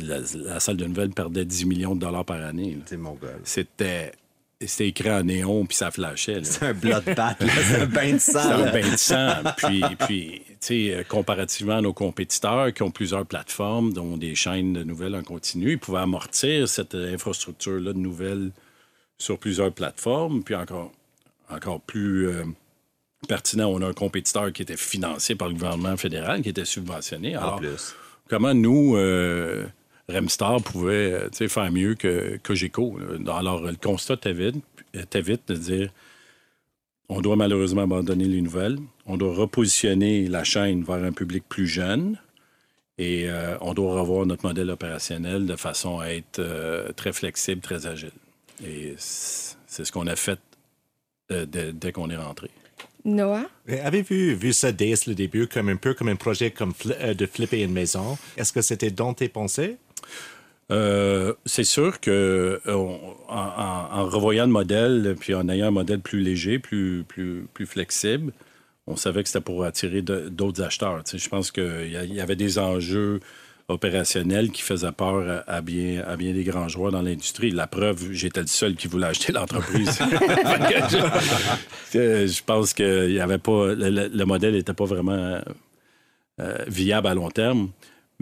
[0.00, 2.78] la, la salle de nouvelles perdait 10 millions de dollars par année.
[2.86, 3.28] C'est mon gars.
[3.44, 4.12] C'était
[4.62, 6.44] c'était écrit en néon, puis ça flashait.
[6.44, 8.40] C'est un bloodbath, c'est un bain de sang.
[8.42, 9.34] C'est un bain de sang.
[9.56, 14.34] Puis, puis tu sais, euh, comparativement à nos compétiteurs qui ont plusieurs plateformes, dont des
[14.34, 18.50] chaînes de nouvelles en continu, ils pouvaient amortir cette euh, infrastructure-là de nouvelles
[19.16, 20.42] sur plusieurs plateformes.
[20.42, 20.92] Puis encore,
[21.48, 22.44] encore plus euh,
[23.28, 27.36] pertinent, on a un compétiteur qui était financé par le gouvernement fédéral, qui était subventionné.
[27.36, 27.94] En Alors, plus.
[28.28, 29.64] comment nous, euh,
[30.10, 32.98] Remstar, pouvait euh, faire mieux que Cogeco.
[33.26, 34.56] Alors, le constat était vite,
[34.94, 35.90] était vite de dire
[37.08, 41.66] on doit malheureusement abandonner les nouvelles, on doit repositionner la chaîne vers un public plus
[41.66, 42.18] jeune
[42.98, 47.60] et euh, on doit revoir notre modèle opérationnel de façon à être euh, très flexible,
[47.62, 48.12] très agile.
[48.64, 50.38] Et c'est ce qu'on a fait
[51.32, 52.48] euh, dès- dès qu'on est rentré.
[53.04, 53.46] Noah?
[53.66, 57.26] Avez-vous vu ça dès le début comme un peu comme un projet comme euh, de
[57.26, 58.18] flipper une maison?
[58.36, 59.78] Est-ce que c'était dans tes pensées?
[60.70, 66.00] Euh, c'est sûr que euh, on- en, revoyant le modèle, puis en ayant un modèle
[66.00, 68.32] plus léger, plus, plus, plus flexible,
[68.86, 71.02] on savait que c'était pour attirer d'autres acheteurs.
[71.04, 73.18] Tu sais, je pense qu'il y, avait des enjeux
[73.68, 77.50] opérationnels qui faisaient peur à, à bien, à bien des grands joueurs dans l'industrie.
[77.52, 79.98] La preuve, j'étais le seul qui voulait acheter l'entreprise.
[81.92, 85.40] Je, je pense que il y avait pas, le, le- le modèle n'était pas vraiment
[86.40, 87.70] euh, viable à long terme.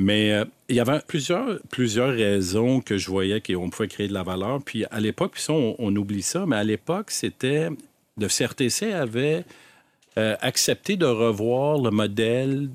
[0.01, 4.15] Mais euh, il y avait plusieurs, plusieurs raisons que je voyais qu'on pouvait créer de
[4.15, 4.61] la valeur.
[4.65, 7.69] Puis à l'époque, puis ça, on, on oublie ça, mais à l'époque, c'était.
[8.21, 9.45] Le CRTC avait
[10.17, 12.69] euh, accepté de revoir le modèle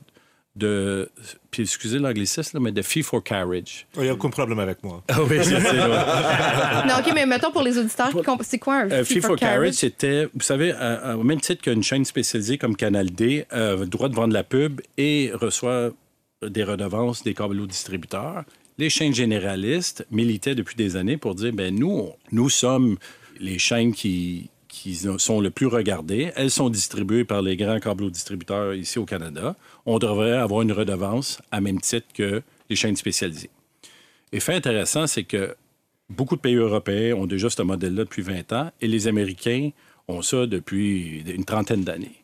[0.56, 1.10] de.
[1.50, 3.86] Puis excusez l'anglicisme, là, mais de fee for carriage.
[3.96, 5.02] Il n'y a aucun problème avec moi.
[5.10, 6.84] Ah oui, c'est ça.
[6.88, 8.10] Non, OK, mais mettons pour les auditeurs,
[8.42, 9.74] c'est quoi un Euh, fee Fee for for carriage, carriage?
[9.76, 14.10] c'était, vous savez, à- au même titre qu'une chaîne spécialisée comme Canal D euh, droit
[14.10, 15.92] de vendre la pub et reçoit
[16.50, 18.44] des redevances des câbles distributeurs.
[18.78, 22.98] Les chaînes généralistes militaient depuis des années pour dire, ben nous, nous sommes
[23.40, 26.32] les chaînes qui, qui sont le plus regardées.
[26.36, 29.56] Elles sont distribuées par les grands câbles distributeurs ici au Canada.
[29.86, 33.52] On devrait avoir une redevance à même titre que les chaînes spécialisées.
[34.32, 35.56] Et fait intéressant, c'est que
[36.10, 39.70] beaucoup de pays européens ont déjà ce modèle-là depuis 20 ans et les Américains
[40.08, 42.23] ont ça depuis une trentaine d'années.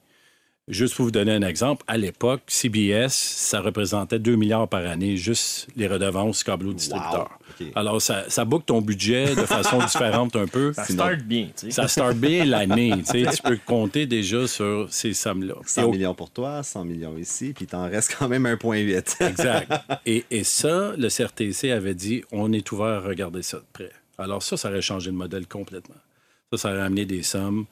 [0.70, 5.18] Juste pour vous donner un exemple, à l'époque, CBS, ça représentait 2 milliards par année,
[5.18, 7.40] juste les redevances câbleaux distributeurs.
[7.76, 10.72] Alors, ça, ça boucle ton budget de façon différente un peu.
[10.74, 11.72] Ça start bien, tu sais.
[11.72, 12.94] Ça start bien l'année.
[13.00, 13.26] tu sais.
[13.36, 15.56] Tu peux compter déjà sur ces sommes-là.
[15.60, 19.24] Et 100 au- millions pour toi, 100 millions ici, puis t'en restes quand même 1,8.
[19.28, 19.72] Exact.
[20.06, 23.92] Et, et ça, le CRTC avait dit on est ouvert à regarder ça de près.
[24.20, 25.96] Alors, ça, ça aurait changé le modèle complètement.
[26.54, 27.66] Ça, ça aurait amené des sommes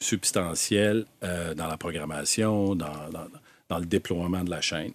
[0.00, 3.28] substantielles euh, dans la programmation, dans, dans-
[3.68, 4.92] dans le déploiement de la chaîne.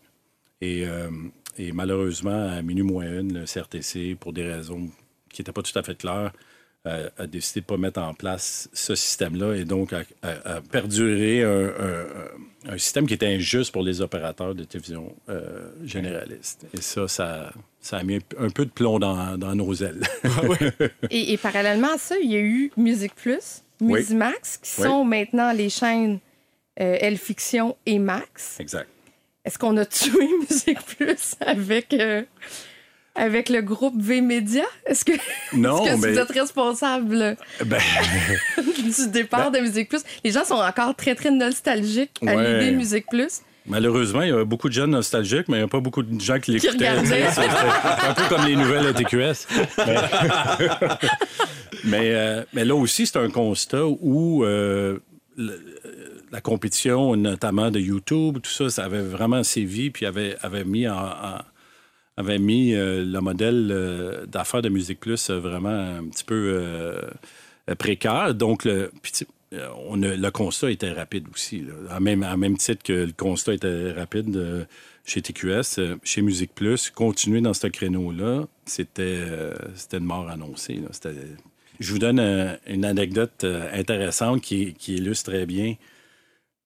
[0.62, 1.10] Et, euh,
[1.58, 4.90] et malheureusement, à minuit moins une, le CRTC, pour des raisons
[5.30, 6.32] qui n'étaient pas tout à fait claires,
[6.86, 10.56] euh, a décidé de ne pas mettre en place ce système-là et donc a, a-
[10.56, 15.70] a perduré un, un- un système qui était injuste pour les opérateurs de télévision euh,
[15.86, 16.66] généralistes.
[16.74, 20.02] Et ça, ça, ça a mis un peu de plomb dans, dans nos ailes.
[21.10, 23.63] Et, et parallèlement à ça, il y a eu Musique Plus.
[23.84, 24.88] Musimax, qui Oui.
[24.88, 26.20] sont maintenant les chaînes
[26.80, 28.60] euh, Elle Fiction et Max.
[28.60, 28.88] exact.
[29.46, 32.24] Est-ce qu'on a tué Musique Plus avec, euh,
[33.16, 34.64] avec le groupe V-Média?
[34.86, 35.12] Est-ce que,
[35.56, 37.80] Non, est-ce que mais- vous êtes responsable Ben,
[38.58, 40.02] du départ de Musique Plus?
[40.24, 42.60] Les gens sont encore très, très nostalgiques à Ouais.
[42.60, 43.42] l'idée de Musique Plus.
[43.66, 46.20] Malheureusement, il y avait beaucoup de jeunes nostalgiques, mais il n'y a pas beaucoup de
[46.22, 46.90] gens qui l'écoutaient.
[47.06, 47.24] C'est
[48.08, 49.48] un peu comme les nouvelles à TQS.
[49.86, 49.96] Mais,
[51.86, 55.00] mais, euh, mais là aussi, c'est un constat où euh,
[55.38, 55.60] le-
[56.32, 60.88] la compétition, notamment de YouTube, tout ça, ça avait vraiment sévi, puis avait, avait mis
[60.88, 61.38] en, en-
[62.18, 66.62] avait mis euh, le modèle euh, d'affaires de Musique Plus euh, vraiment un petit peu
[67.78, 68.34] précaire.
[68.34, 69.12] Donc, le, puis,
[69.88, 71.62] on a- le constat était rapide aussi.
[71.62, 71.74] là.
[71.96, 74.66] À, même, à même titre que le constat était rapide euh,
[75.06, 80.30] chez TQS, euh, chez Musique Plus, continuer dans ce créneau-là, c'était euh, c'était une mort
[80.30, 80.76] annoncée.
[80.76, 81.12] là.
[81.80, 85.76] Je vous donne euh, une anecdote euh, intéressante qui, qui illustre très bien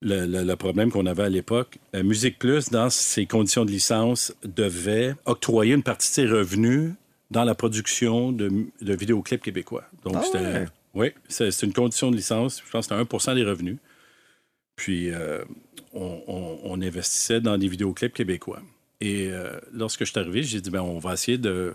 [0.02, 1.80] le, le- le problème qu'on avait à l'époque.
[1.96, 6.92] Euh, Musique Plus, dans ses conditions de licence, devait octroyer une partie de ses revenus
[7.32, 8.50] dans la production de,
[8.82, 9.84] de vidéoclips québécois.
[10.06, 10.66] Donc, Ah ouais?
[10.98, 12.62] Oui, c'est une condition de licence.
[12.66, 13.78] Je pense que c'était 1% des revenus.
[14.76, 15.44] Puis, euh,
[15.94, 18.62] on, on- on investissait dans des vidéoclips québécois.
[19.00, 21.74] Et euh, lorsque je suis arrivé, j'ai dit, ben, on va essayer de.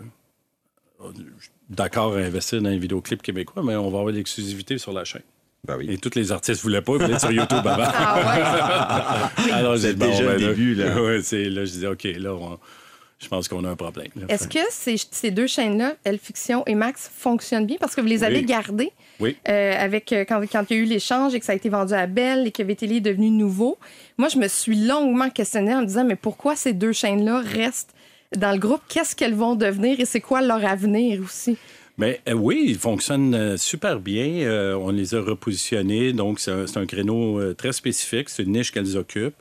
[1.69, 5.21] D'accord à investir dans les vidéoclips québécois, mais on va avoir l'exclusivité sur la chaîne.
[5.65, 5.87] Ben oui.
[5.89, 7.83] Et tous les artistes voulaient pas, ils voulaient être sur YouTube avant.
[7.87, 11.01] Ah Alors, j'ai dit, bon, déjà ben le début, là.
[11.01, 12.59] Ouais, c'est- là, je disais, OK, là, on-
[13.23, 14.09] je pense qu'on a un problème.
[14.29, 17.77] Est-ce que ces, ces deux chaînes-là, Elle Fiction et Max, fonctionnent bien?
[17.79, 18.45] Parce que vous les avez Oui.
[18.45, 19.37] gardées Oui.
[19.49, 21.69] euh, avec, euh, quand, quand il y a eu l'échange et que ça a été
[21.69, 23.77] vendu à Bell et que VTL est devenu nouveau.
[24.17, 27.93] Moi, je me suis longuement questionnée en me disant, mais pourquoi ces deux chaînes-là restent
[28.35, 28.81] dans le groupe?
[28.89, 31.57] Qu'est-ce qu'elles vont devenir et c'est quoi leur avenir aussi?
[31.97, 34.25] Mais euh, oui, ils fonctionnent euh, super bien.
[34.47, 36.11] Euh, on les a repositionnés.
[36.11, 38.29] Donc, c'est un, un créneau très spécifique.
[38.29, 39.35] C'est une niche qu'elles occupent.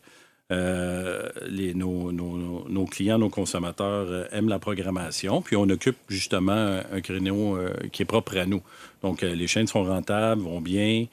[0.53, 1.31] Euh,
[1.75, 5.41] nos, clients, nos consommateurs euh, aiment la programmation.
[5.41, 8.63] Puis, on occupe justement un, créneau euh, qui est propre à nous.
[9.03, 11.07] Donc, les chaînes sont rentables, vont bien.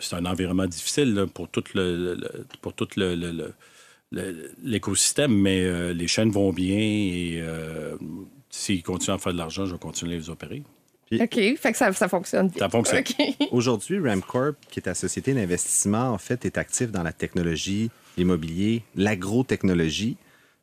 [0.00, 1.64] C'est un environnement difficile pour tout
[4.62, 7.42] l'écosystème, mais les chaînes vont bien et
[8.50, 10.62] s'ils continuent à faire de l'argent, je vais continuer à les opérer.
[11.12, 12.50] OK, fait que ça, ça fonctionne.
[12.56, 13.02] Ça fonctionne.
[13.50, 18.84] Aujourd'hui, Ramcorp, qui est ta société d'investissement, en fait, est actif dans la technologie, l'immobilier,
[18.94, 20.16] l'agrotechnologie.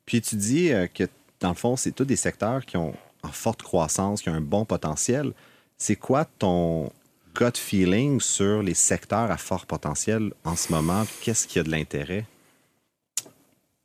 [0.06, 1.04] Puis tu dis euh, que,
[1.40, 4.40] dans le fond, c'est tous des secteurs qui ont en forte croissance, qui ont un
[4.40, 5.32] bon potentiel.
[5.76, 6.90] C'est quoi ton
[7.34, 11.04] gut feeling sur les secteurs à fort potentiel en ce moment?
[11.20, 12.24] Qu'est-ce qui a de l'intérêt?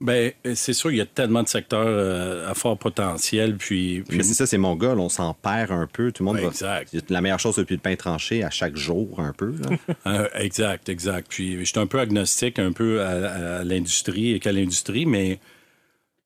[0.05, 3.55] Ben, c'est sûr, il y a tellement de secteurs euh, à fort potentiel.
[3.55, 6.11] Puis, puis- Mais c'est ça, c'est mon gars, là, on s'en perd un peu.
[6.11, 6.89] Tout le monde Ouais, va- exact.
[6.91, 9.55] C'est La meilleure chose depuis le pain tranché à chaque jour, un peu.
[10.05, 11.27] Euh, exact, exact.
[11.29, 15.39] Puis je suis un peu agnostique un peu à, à l'industrie et qu'à l'industrie, mais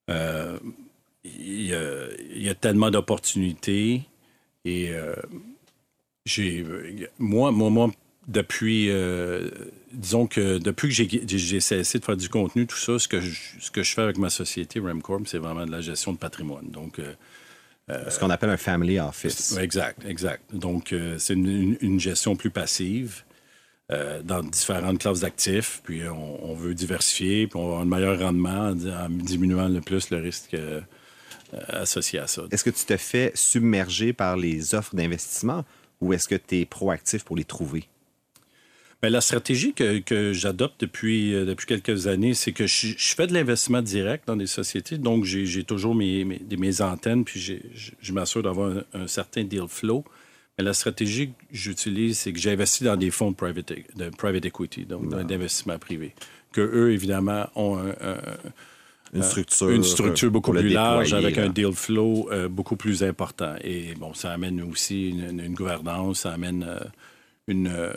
[0.09, 0.57] euh,
[1.23, 4.01] il y, a- il y a tellement d'opportunités
[4.65, 5.13] et euh,
[6.25, 6.65] j'ai
[7.19, 7.91] moi, moi, moi,
[8.27, 9.49] depuis euh,
[9.93, 13.35] disons que depuis que j'ai cessé de faire du contenu, tout ça, ce que je,
[13.59, 16.69] ce que je fais avec ma société Remcorp, c'est vraiment de la gestion de patrimoine.
[16.69, 17.13] Donc euh,
[18.09, 19.57] ce qu'on appelle un family office.
[19.57, 20.53] Exact, exact.
[20.53, 23.23] Donc, euh, c'est une, gestion plus passive
[23.91, 25.81] euh, dans différentes classes d'actifs.
[25.83, 29.69] Puis, on, on veut diversifier, puis on va avoir un meilleur rendement en, en diminuant
[29.69, 30.81] le plus le risque euh,
[31.53, 32.43] euh, associé à ça.
[32.51, 35.63] Est-ce que tu te fais submerger par les offres d'investissement
[36.01, 37.85] ou est-ce que tu es proactif pour les trouver?
[39.03, 43.15] Mais la stratégie que, que j'adopte depuis, euh, depuis quelques années, c'est que je, je
[43.15, 44.97] fais de l'investissement direct dans des sociétés.
[44.97, 47.53] Donc, j'ai toujours mes, mes, antennes, puis je,
[48.01, 50.03] je m'assure d'avoir un, un certain deal flow.
[50.57, 54.45] Mais la stratégie que j'utilise, c'est que j'investis dans des fonds de private, de private
[54.45, 56.15] equity, donc d'investissement privé.
[56.51, 58.17] Que eux, évidemment, ont un- un,
[59.13, 61.43] Une structure, Euh, une structure beaucoup plus large avec là.
[61.43, 63.53] un deal flow euh, beaucoup plus important.
[63.63, 66.79] Et bon, ça amène aussi une, une- une gouvernance, ça amène euh,
[67.47, 67.91] une, euh,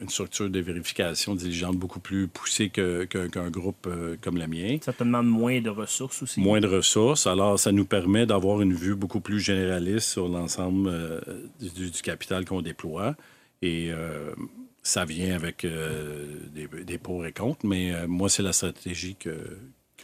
[0.00, 4.46] une structure de vérification diligente beaucoup plus poussée que- que- qu'un groupe euh, comme le
[4.46, 4.78] mien.
[4.82, 6.40] Ça te demande moins de ressources aussi?
[6.40, 10.88] Moins de ressources, alors ça nous permet d'avoir une vue beaucoup plus généraliste sur l'ensemble
[10.88, 11.20] euh,
[11.60, 13.14] du, du capital qu'on déploie.
[13.60, 14.34] Et euh,
[14.82, 19.30] ça vient avec euh, des, des pour et contre, mais moi, c'est la stratégie que,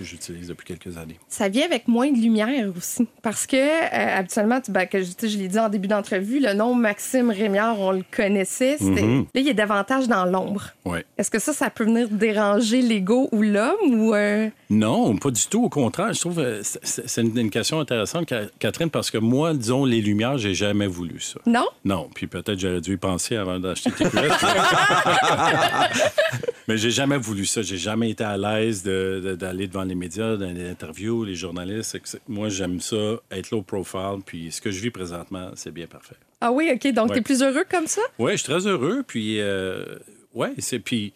[0.01, 1.19] que j'utilise depuis quelques années.
[1.29, 3.07] Ça vient avec moins de lumière aussi.
[3.23, 5.89] Parce que, euh, habituellement, tu- ben, que je, tu sais, je l'ai dit en début
[5.89, 8.77] d'entrevue, le nom Maxime Rémiard, on le connaissait.
[8.79, 9.27] c'était- Mhm.
[9.35, 10.71] Là, il est davantage dans l'ombre.
[10.85, 11.05] Ouais.
[11.19, 14.15] Est-ce que ça, ça peut venir déranger l'ego ou l'homme ou.
[14.15, 15.65] euh, Non, pas du tout.
[15.65, 19.53] Au contraire, je trouve que c'est- c'est une, question intéressante, Ca- Catherine, parce que moi,
[19.53, 21.39] disons, les lumières, j'ai jamais voulu ça.
[21.47, 21.67] Non?
[21.85, 24.11] Non, puis peut-être j'aurais dû y penser avant d'acheter TQS.
[26.69, 27.63] Mais j'ai jamais voulu ça.
[27.63, 31.35] J'ai jamais été à l'aise de- de- d'aller devant les médias, dans les interviews, les
[31.35, 31.99] journalistes.
[32.29, 34.21] Moi, j'aime ça, être low profile.
[34.25, 36.17] Puis ce que je vis présentement, c'est bien parfait.
[36.41, 36.91] Ah oui, OK.
[36.95, 37.17] Donc, Ouais.
[37.17, 38.01] t'es plus heureux comme ça?
[38.19, 39.03] Oui, je suis très heureux.
[39.07, 39.85] Puis, euh,
[40.33, 40.79] ouais, c'est.
[40.79, 41.13] Puis,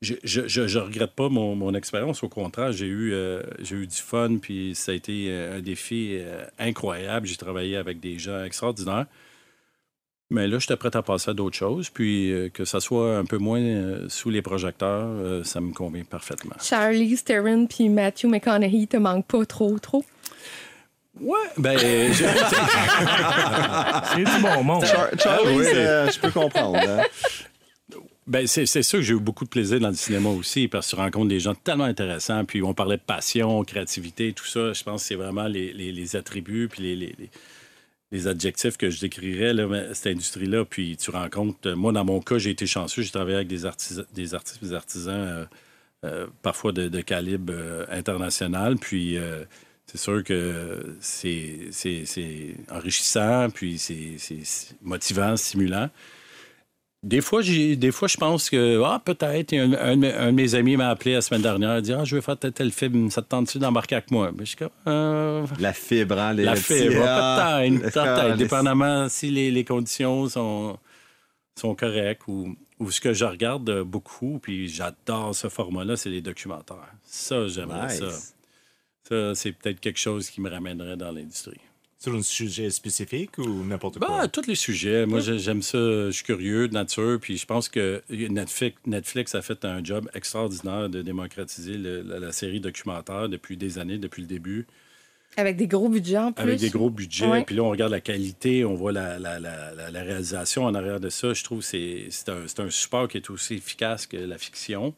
[0.00, 2.22] je, je, je, je regrette pas mon, mon expérience.
[2.22, 4.36] Au contraire, j'ai eu, euh, j'ai eu du fun.
[4.40, 7.26] Puis, ça a été euh, un défi euh, incroyable.
[7.26, 9.06] J'ai travaillé avec des gens extraordinaires.
[10.30, 11.88] Mais là, j'étais prêt à passer à d'autres choses.
[11.88, 15.72] Puis, euh, que ça soit un peu moins euh, sous les projecteurs, euh, ça me
[15.72, 16.54] convient parfaitement.
[16.62, 20.04] Charlie Theron puis Matthew McConaughey te manquent pas trop, trop?
[21.20, 21.78] Ouais, ben.
[22.12, 22.24] je-
[24.14, 24.84] C'est du bon monde.
[24.84, 25.64] Charlie, oui.
[25.74, 26.78] euh, je peux comprendre.
[26.78, 27.02] hein.
[28.26, 30.90] Ben, c'est c'est sûr que j'ai eu beaucoup de plaisir dans le cinéma aussi parce
[30.90, 32.44] que tu rencontres des gens tellement intéressants.
[32.44, 34.74] Puis on parlait de passion, créativité, tout ça.
[34.74, 37.30] Je pense que c'est vraiment les, les- les attributs puis les, les-
[38.12, 39.54] les- adjectifs que je décrirais,
[39.94, 40.64] cette industrie-là.
[40.64, 41.70] Puis tu rencontres...
[41.72, 43.02] Moi, dans mon cas, j'ai été chanceux.
[43.02, 45.44] J'ai travaillé avec des, artisans, des artistes, des artisans euh,
[46.04, 48.76] euh, parfois de, calibre euh, international.
[48.76, 49.44] Puis euh,
[49.86, 51.70] c'est sûr que c'est
[52.70, 54.16] enrichissant, puis c'est
[54.82, 55.90] motivant, stimulant.
[57.04, 60.32] Des fois, des fois, je pense que, ah, peut-être, un, un de mes- un de
[60.32, 62.72] mes amis m'a appelé la semaine dernière, il dit, ah, je vais faire tel, tel
[62.72, 64.32] film, ça te tente-tu d'embarquer avec moi?
[64.32, 69.08] Mais je suis comme, euh, La fibre, hein, les la fibre, ah, peut-être, peut-être, dépendamment
[69.08, 70.76] si les, les conditions sont,
[71.56, 76.20] sont correctes ou, ou ce que je regarde beaucoup, puis j'adore ce format-là, c'est les
[76.20, 76.92] documentaires.
[77.04, 77.98] Ça, j'aimerais Nice.
[78.00, 78.10] ça.
[79.08, 81.60] Ça, c'est peut-être quelque chose qui me ramènerait dans l'industrie.
[82.00, 84.20] Sur un sujet spécifique ou n'importe quoi?
[84.20, 85.04] Ben, tous les sujets.
[85.04, 85.78] Moi, j'ai- j'aime ça.
[85.78, 87.18] Je suis curieux de nature.
[87.20, 92.20] Puis je pense que Netflix, Netflix a fait un job extraordinaire de démocratiser le- la,
[92.20, 94.66] la série documentaire depuis des années, depuis le début,
[95.36, 96.42] Avec des gros budgets en plus.
[96.42, 97.26] avec des gros budgets.
[97.26, 97.42] Ouais.
[97.44, 100.74] Puis là, on regarde la qualité, on voit la, la- la- la- la réalisation en
[100.76, 101.34] arrière de ça.
[101.34, 104.94] Je trouve que c'est c'est un, support qui est aussi efficace que la fiction.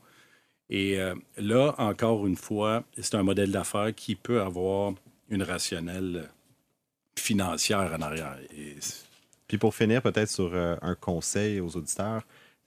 [0.68, 4.92] Et euh, là, encore une fois, c'est un modèle d'affaires qui peut avoir
[5.30, 6.28] une rationnelle
[7.18, 8.36] financière en arrière.
[8.56, 8.76] Et
[9.48, 12.22] Puis pour finir, peut-être sur euh, un conseil aux auditeurs,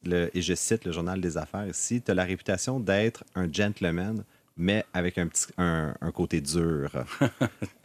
[0.06, 3.52] le- et je cite le Journal des Affaires ici, tu as la réputation d'être un
[3.52, 4.24] gentleman,
[4.58, 6.90] mais avec un, petit, un, un côté dur.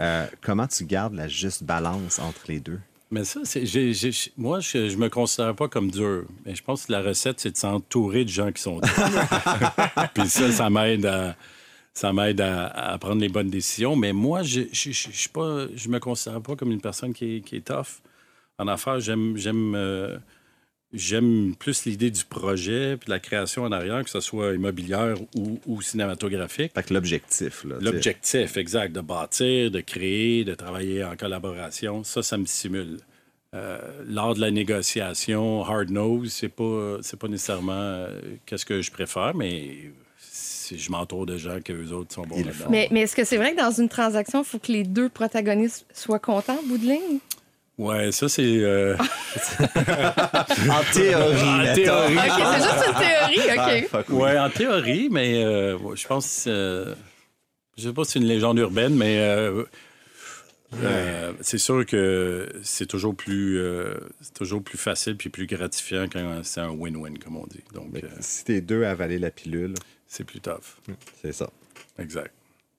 [0.01, 2.79] Euh, comment tu gardes la juste balance entre les deux?
[3.11, 6.25] Mais ça, c'est, j'ai- j'ai- moi, je, je me considère pas comme dur.
[6.47, 8.93] Mais je pense que la recette, c'est de s'entourer de gens qui sont durs.
[10.15, 11.35] Puis ça, ça m'aide à,
[11.99, 13.97] ça m'aide à, à prendre les bonnes décisions.
[13.97, 17.67] Mais moi, je, je, je, me considère pas comme une personne qui est, qui est
[17.67, 18.03] tough.
[18.57, 20.17] En affaires, j'aime, j'aime, euh,
[20.93, 25.17] j'aime plus l'idée du projet puis de la création en arrière, que ce soit immobilière
[25.35, 26.73] ou, ou cinématographique.
[26.73, 27.65] Fait que l'objectif.
[27.65, 32.99] L'objectif, exact, de bâtir, de créer, de travailler en collaboration, ça, ça me stimule.
[33.55, 38.83] Euh, lors de la négociation, hard nose, c'est pas, c'est pas nécessairement euh, qu'est-ce que
[38.83, 39.91] je préfère, mais
[40.77, 42.43] je m'entoure de gens que eux autres sont bons.
[42.69, 45.09] Mais, mais est-ce que c'est vrai que dans une transaction, il faut que les deux
[45.09, 47.19] protagonistes soient contents, au bout de ligne?
[47.79, 48.43] Ouais, ça c'est.
[48.43, 51.39] euh, En théorie,
[51.71, 52.17] En théorie.
[52.17, 54.07] OK, c'est juste une théorie, Ah, OK.
[54.09, 54.15] oui.
[54.17, 56.25] ouais, en théorie, mais euh, je pense.
[56.27, 56.95] que c'est-
[57.77, 59.19] je sais pas si c'est une légende urbaine, mais.
[59.21, 59.63] euh,
[60.83, 66.07] euh, c'est sûr que c'est toujours plus euh, c'est toujours plus facile puis plus gratifiant
[66.13, 67.63] quand c'est un win-win comme on dit.
[67.73, 69.73] Donc euh, si t'es deux à avaler la pilule,
[70.09, 70.79] c'est plus tough.
[71.23, 71.49] c'est ça.
[71.99, 72.33] Exact.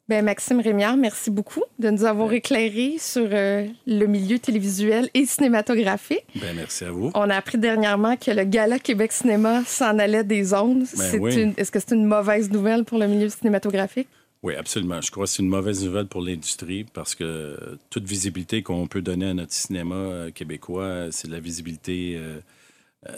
[0.09, 5.27] Ben, Maxime Rémiard, merci beaucoup de nous avoir éclairé sur euh, le milieu télévisuel et
[5.27, 6.25] cinématographique.
[6.35, 7.11] Ben merci à vous.
[7.13, 10.79] On a appris dernièrement que le Gala Québec Cinéma s'en allait des ondes.
[10.97, 11.39] Ben C'est oui.
[11.39, 14.07] une- Est-ce que c'est une mauvaise nouvelle pour le milieu cinématographique?
[14.41, 14.99] Oui, absolument.
[15.01, 19.01] Je crois que c'est une mauvaise nouvelle pour l'industrie parce que toute visibilité qu'on peut
[19.03, 22.15] donner à notre cinéma euh, québécois, c'est de la visibilité.
[22.17, 22.39] euh,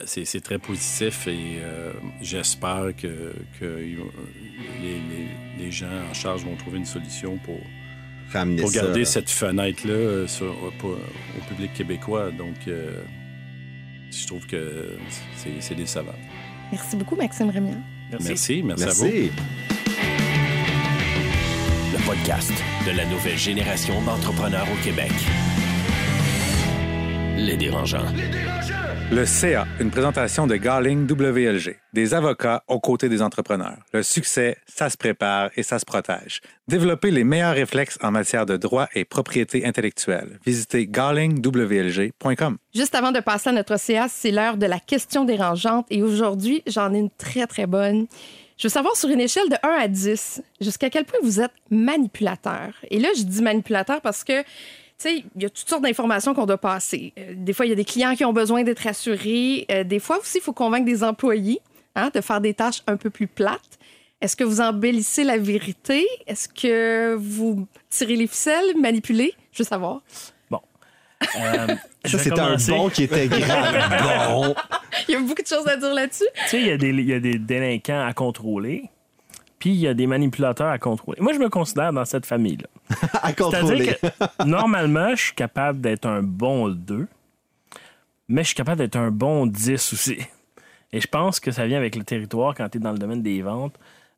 [0.05, 1.91] c'est c'est très positif et euh,
[2.21, 3.95] j'espère que, que les,
[4.83, 5.31] les-
[5.65, 7.59] les gens en charge vont trouver une solution pour,
[8.31, 10.91] Ramener pour garder cette fenêtre-là euh, sur- pour-
[11.37, 12.31] au public québécois.
[12.31, 13.01] Donc, euh,
[14.11, 14.97] je trouve que
[15.35, 16.15] c'est c'est décevant.
[16.71, 17.77] Merci beaucoup, Maxime Rémiard.
[18.23, 19.03] Merci, merci, à vous.
[19.05, 19.31] Merci.
[21.93, 22.53] Le podcast
[22.85, 25.11] de la nouvelle génération d'entrepreneurs au Québec.
[27.37, 28.05] Les dérangeants.
[29.11, 33.75] Le CA, une présentation de Garling WLG, des avocats aux côtés des entrepreneurs.
[33.91, 36.39] Le succès, ça se prépare et ça se protège.
[36.69, 40.39] Développez les meilleurs réflexes en matière de droit et propriété intellectuelle.
[40.45, 42.57] Visitez garlingwlg.com.
[42.73, 45.87] Juste avant de passer à notre CA, c'est l'heure de la question dérangeante.
[45.89, 48.07] Et aujourd'hui, j'en ai une très, très bonne.
[48.57, 51.51] Je veux savoir sur une échelle de 1 à 10, jusqu'à quel point vous êtes
[51.69, 52.75] manipulateur?
[52.89, 54.41] Et là, je dis manipulateur parce que,
[55.01, 57.13] sais, il y a toutes sortes d'informations qu'on doit passer.
[57.17, 59.65] Euh, des fois, il y a des clients qui ont besoin d'être assurés.
[59.71, 61.61] Euh, des fois aussi, il faut convaincre des employés
[61.95, 63.79] hein, de faire des tâches un peu plus plates.
[64.21, 66.07] Est-ce que vous embellissez la vérité?
[66.27, 69.33] Est-ce que vous tirez les ficelles, manipulez?
[69.51, 70.01] Je veux savoir.
[71.37, 74.31] Euh, je Ça, c'était un bon qui était grave.
[74.31, 74.55] bon.
[75.07, 76.25] Il y a beaucoup de choses à dire là-dessus.
[76.45, 78.89] Tu sais, y, il y a des délinquants à contrôler,
[79.61, 81.21] puis il y a des manipulateurs à contrôler.
[81.21, 82.67] Moi, je me considère dans cette famille-là.
[83.21, 83.85] À contrôler.
[83.85, 83.99] C'est-à-dire
[84.39, 87.07] que normalement, je suis capable d'être un bon 2,
[88.27, 90.17] mais je suis capable d'être un bon 10 aussi.
[90.91, 93.21] Et je pense que ça vient avec le territoire quand tu es dans le domaine
[93.21, 93.75] des ventes.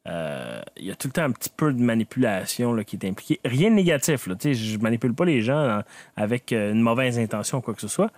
[0.08, 3.06] Euh, Il y a tout le temps un petit peu de manipulation là, qui est
[3.06, 3.41] impliquée.
[3.43, 4.27] Rien de négatif.
[4.27, 5.84] Là, je manipule pas les gens hein,
[6.15, 8.12] avec euh, une mauvaise intention ou quoi que ce soit.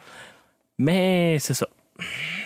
[0.78, 1.68] Mais c'est ça.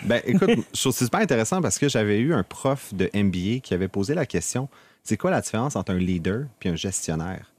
[0.04, 3.88] Ben, écoute, ça super intéressant parce que j'avais eu un prof de MBA qui avait
[3.88, 4.70] posé la question
[5.04, 7.52] c'est quoi la différence entre un leader puis un gestionnaire?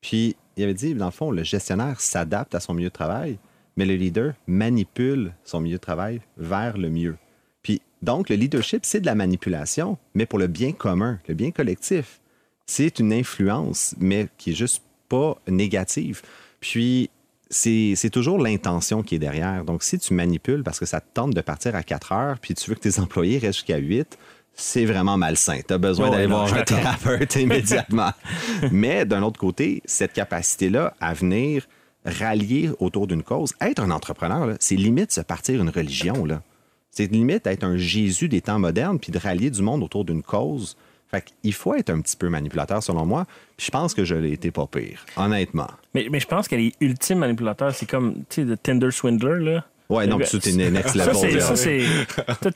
[0.00, 3.38] Puis il avait dit dans le fond, le gestionnaire s'adapte à son milieu de travail,
[3.76, 7.16] mais le leader manipule son milieu de travail vers le mieux.
[7.62, 11.50] Puis donc, le leadership, c'est de la manipulation, mais pour le bien commun, le bien
[11.50, 12.20] collectif.
[12.66, 16.22] C'est une influence, mais qui est juste pas négative.
[16.60, 17.10] Puis
[17.52, 19.64] c'est c'est toujours l'intention qui est derrière.
[19.64, 22.54] Donc, si tu manipules parce que ça te tente de partir à 4 heures, puis
[22.54, 24.18] tu veux que tes employés restent jusqu'à 8,
[24.54, 25.60] c'est vraiment malsain.
[25.66, 28.10] Tu as besoin Ouais, d'aller voir un thérapeute immédiatement.
[28.70, 31.66] Mais d'un autre côté, cette capacité-là à venir
[32.04, 36.26] rallier autour d'une cause, être un entrepreneur, c'est limite se partir une religion.
[36.90, 40.22] C'est limite être un Jésus des temps modernes, puis de rallier du monde autour d'une
[40.22, 40.76] cause,
[41.14, 43.26] Fait qu'il faut être un petit peu manipulateur, selon moi.
[43.56, 45.68] Puis je pense que je l'ai été pas pire, honnêtement.
[45.94, 49.38] Mais, mais je pense que les ultimes manipulateurs, c'est comme, tu sais, le Tinder Swindler,
[49.44, 49.64] là.
[49.90, 51.42] Ouais, non, ça, t'es next Ça, level.
[51.42, 51.82] ça, c'est.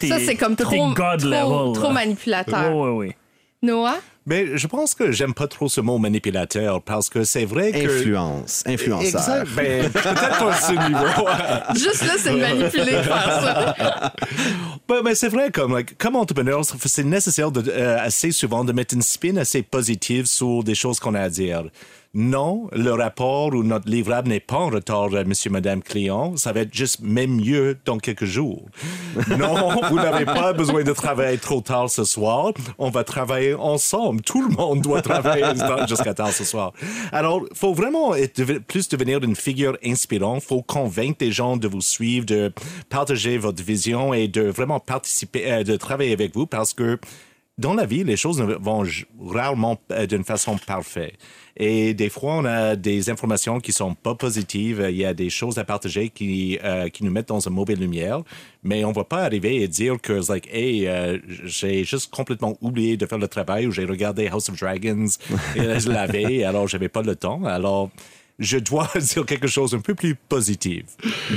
[0.09, 1.73] Ça, c'est comme toi, trop, God trop, level.
[1.83, 2.75] trop manipulateur.
[2.75, 3.17] Ouais, ouais, ouais.
[3.63, 3.99] Noah?
[4.27, 7.87] Mais je pense que j'aime pas trop ce mot manipulateur parce que c'est vrai que.
[7.87, 9.21] Influence, influenceur.
[9.21, 9.49] Exact.
[9.57, 11.29] Ben, peut-être pas à ce niveau.
[11.75, 14.13] Juste là, c'est de manipuler de faire ça.
[14.89, 18.73] Ben, mais c'est vrai, comme, like, comme entrepreneur, c'est nécessaire de, euh, assez souvent de
[18.73, 21.65] mettre une spin assez positive sur des choses qu'on a à dire.
[22.19, 26.35] Non, le rapport ou notre livrable n'est pas en retard, euh, monsieur, madame client.
[26.39, 28.63] Ça va être juste même mieux dans quelques jours.
[29.39, 32.55] Non, vous n'avez pas besoin de travailler trop tard ce soir.
[32.79, 34.23] On va travailler ensemble.
[34.23, 35.45] Tout le monde doit travailler
[35.89, 36.73] jusqu'à tard ce soir.
[37.13, 40.43] Alors, il faut vraiment être, plus devenir une figure inspirante.
[40.43, 42.51] Il faut convaincre les gens de vous suivre, de
[42.89, 46.99] partager votre vision et de vraiment participer, euh, de travailler avec vous parce que
[47.59, 48.85] dans la vie, les choses ne vont
[49.19, 51.15] rarement euh, d'une façon parfaite.
[51.57, 54.87] Et des fois, on a des informations qui sont pas positives.
[54.91, 57.79] Il y a des choses à partager qui, euh, qui nous mettent dans une mauvaise
[57.79, 58.23] lumière.
[58.63, 62.59] Mais on va pas arriver et dire que, it's like, hey, euh, j'ai juste complètement
[62.61, 65.09] oublié de faire le travail ou j'ai regardé House of Dragons
[65.55, 67.45] et je l'avais, alors j'avais pas le temps.
[67.45, 67.91] Alors,
[68.39, 70.85] je dois dire quelque chose un peu plus positif.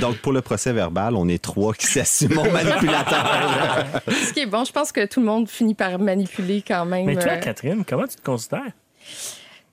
[0.00, 4.02] Donc, pour le procès verbal, on est trois qui s'assument manipulateur.
[4.06, 7.06] Ce qui est bon, je pense que tout le monde finit par manipuler quand même.
[7.06, 8.72] Mais toi, euh, Catherine, comment tu te considères?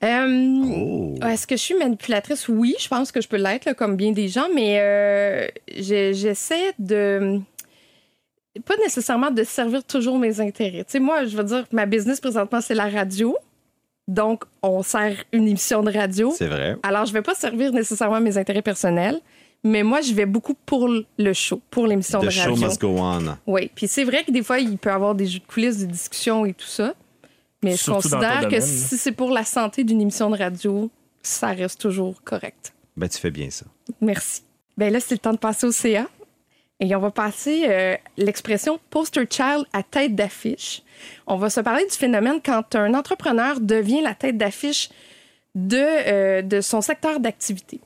[0.04, 1.16] Euh, Oh.
[1.26, 2.48] Est-ce que je suis manipulatrice?
[2.48, 7.40] Oui, je pense que je peux l'être, comme bien des gens, mais euh, j'essaie de.
[8.66, 10.84] Pas nécessairement de servir toujours mes intérêts.
[10.84, 13.36] Tu sais, moi, je veux dire, ma business présentement, c'est la radio.
[14.08, 16.34] Donc, on sert une émission de radio.
[16.36, 16.76] C'est vrai.
[16.82, 19.20] Alors, je vais pas servir nécessairement mes intérêts personnels,
[19.64, 22.68] mais moi, je vais beaucoup pour le show, pour l'émission de The show radio.
[22.68, 23.38] must go on.
[23.46, 25.78] Oui, puis c'est vrai que des fois, il peut y avoir des jeux de coulisses,
[25.78, 26.94] des discussions et tout ça.
[27.64, 28.62] Mais Surtout je considère que domaine.
[28.62, 30.90] si c'est pour la santé d'une émission de radio,
[31.24, 32.74] ça reste toujours correct.
[32.96, 33.66] Ben, tu fais bien ça.
[34.02, 34.44] Merci.
[34.78, 36.08] Ben là, c'est le temps de passer au CA.
[36.80, 40.84] Et on va passer euh, l'expression poster child à tête d'affiche.
[41.26, 44.90] On va se parler du phénomène quand un entrepreneur devient la tête d'affiche
[45.56, 47.80] de, euh, de son secteur d'activité.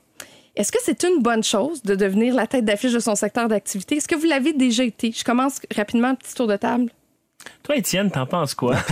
[0.56, 3.96] Est-ce que c'est une bonne chose de devenir la tête d'affiche de son secteur d'activité?
[3.96, 5.10] Est-ce que vous l'avez déjà été?
[5.10, 6.90] Je commence rapidement un petit tour de table.
[7.62, 8.74] Toi, Étienne, t'en penses quoi?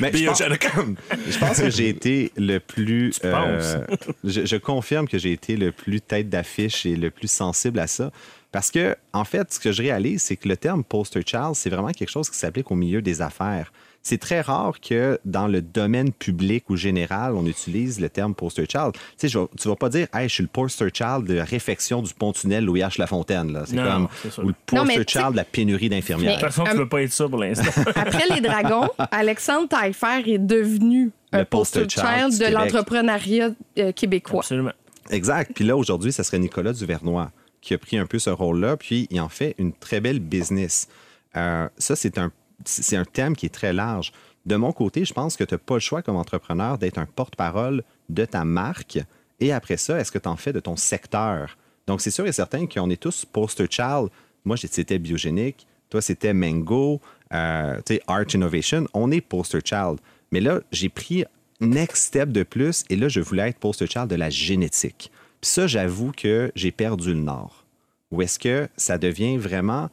[0.00, 3.20] Mais je, pense, je pense que j'ai été le plus.
[3.24, 3.80] euh,
[4.24, 7.86] je, je confirme que j'ai été le plus tête d'affiche et le plus sensible à
[7.86, 8.10] ça.
[8.50, 11.70] Parce que, en fait, ce que je réalise, c'est que le terme poster child, c'est
[11.70, 13.72] vraiment quelque chose qui s'applique au milieu des affaires.
[14.08, 18.64] C'est très rare que dans le domaine public ou général, on utilise le terme poster
[18.70, 18.92] child.
[18.92, 21.38] Tu sais, je vais- tu vas pas dire, hey, je suis le poster child de
[21.40, 23.00] réfection du pont-tunnel Louis H.
[23.00, 23.52] Lafontaine.
[23.52, 23.64] là.
[23.66, 24.04] C'est Non, comme.
[24.44, 26.36] Ou le Non, mais poster sais- child de la pénurie d'infirmières.
[26.36, 27.64] De toute façon, tu Um, veux pas être ça pour l'instant.
[27.96, 33.50] Après les dragons, Alexandre Taillefer est devenu Le un poster poster child de l'entrepreneuriat
[33.80, 34.38] euh, québécois.
[34.40, 34.70] Absolument.
[35.10, 35.50] Exact.
[35.52, 39.08] Puis là, aujourd'hui, ça serait Nicolas Duvernois qui a pris un peu ce rôle-là, puis
[39.10, 40.86] il en fait une très belle business.
[41.36, 42.30] Euh, ça, c'est un,
[42.64, 44.12] c'est un thème qui est très large.
[44.44, 47.06] De mon côté, je pense que tu n'as pas le choix comme entrepreneur d'être un
[47.06, 48.98] porte-parole de ta marque.
[49.40, 51.56] Et après ça, est-ce que tu en fais de ton secteur?
[51.86, 54.08] Donc, c'est sûr et certain qu'on est tous poster child.
[54.44, 55.66] Moi, c'était biogénique.
[55.90, 57.00] Toi, c'était Mango,
[57.32, 58.86] euh, tu sais, Art Innovation.
[58.94, 59.98] On est poster child.
[60.32, 61.24] Mais là, j'ai pris
[61.60, 65.10] next step de plus et là, je voulais être poster child de la génétique.
[65.40, 67.64] Puis ça, j'avoue que j'ai perdu le nord.
[68.10, 69.90] Ou est-ce que ça devient vraiment,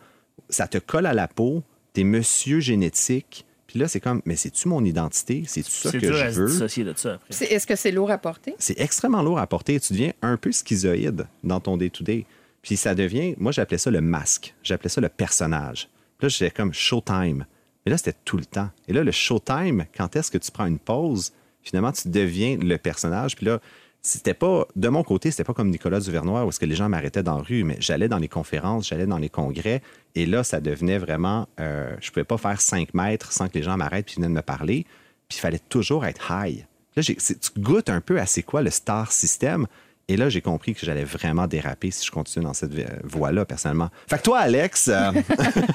[0.49, 1.63] ça te colle à la peau,
[1.93, 5.43] t'es monsieur génétique, puis là, c'est comme, mais c'est-tu mon identité?
[5.47, 6.47] C'est-tu ça C'est que dur je à se veux?
[6.47, 7.27] dissocier de ça après.
[7.31, 8.53] C'est- Est-ce que c'est lourd à porter?
[8.59, 9.79] c'est extrêmement lourd à porter.
[9.79, 12.25] Tu deviens un peu schizoïde dans ton day-to-day.
[12.61, 15.89] Puis ça devient, moi j'appelais ça le masque, j'appelais ça le personnage.
[16.17, 17.45] Puis là, j'étais comme showtime.
[17.85, 18.69] Mais là, c'était tout le temps.
[18.87, 21.33] Et là, le showtime, quand est-ce que tu prends une pause,
[21.63, 23.35] finalement, tu deviens le personnage.
[23.35, 23.59] Puis là,
[24.05, 26.89] c'était pas, de mon côté, c'était pas comme Nicolas Duvernois où est-ce que les gens
[26.89, 29.81] m'arrêtaient dans la rue, mais j'allais dans les conférences, j'allais dans les congrès,
[30.13, 33.63] et là, ça devenait vraiment, euh, je pouvais pas faire cinq mètres sans que les
[33.63, 34.85] gens m'arrêtent puis viennent me parler,
[35.29, 36.65] puis il fallait toujours être high.
[36.95, 37.15] Là, tu
[37.57, 39.67] goûtes un peu à c'est quoi le star system,
[40.09, 43.45] et là, j'ai compris que j'allais vraiment déraper si je continue dans cette euh, voie-là,
[43.45, 43.89] personnellement.
[44.09, 45.11] Fait que toi, Alex, euh,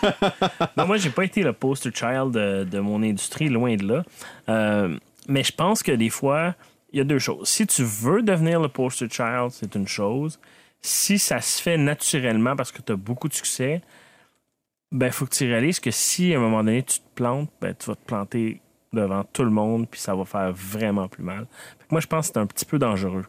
[0.77, 4.05] Non, moi, j'ai pas été le poster child de, de mon industrie, loin de là.
[4.51, 4.99] Euh,
[5.29, 6.55] mais je pense que des fois,
[6.93, 7.49] il y a deux choses.
[7.49, 10.39] Si tu veux devenir le poster child, c'est une chose.
[10.81, 13.83] Si ça se fait naturellement parce que tu as beaucoup de succès,
[14.93, 17.75] ben, faut que tu réalises que si à un moment donné tu te plantes, ben,
[17.79, 18.61] tu vas te planter
[18.93, 21.47] devant tout le monde, puis ça va faire vraiment plus mal.
[21.79, 23.27] Fait que moi, je pense que c'est un petit peu dangereux.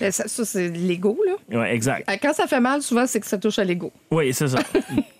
[0.00, 1.58] Ben, Ça, ça, c'est l'ego, là.
[1.58, 2.08] Ouais, exact.
[2.08, 3.92] Euh, Quand ça fait mal, souvent, c'est que ça touche à l'ego.
[4.10, 4.58] Oui, c'est ça.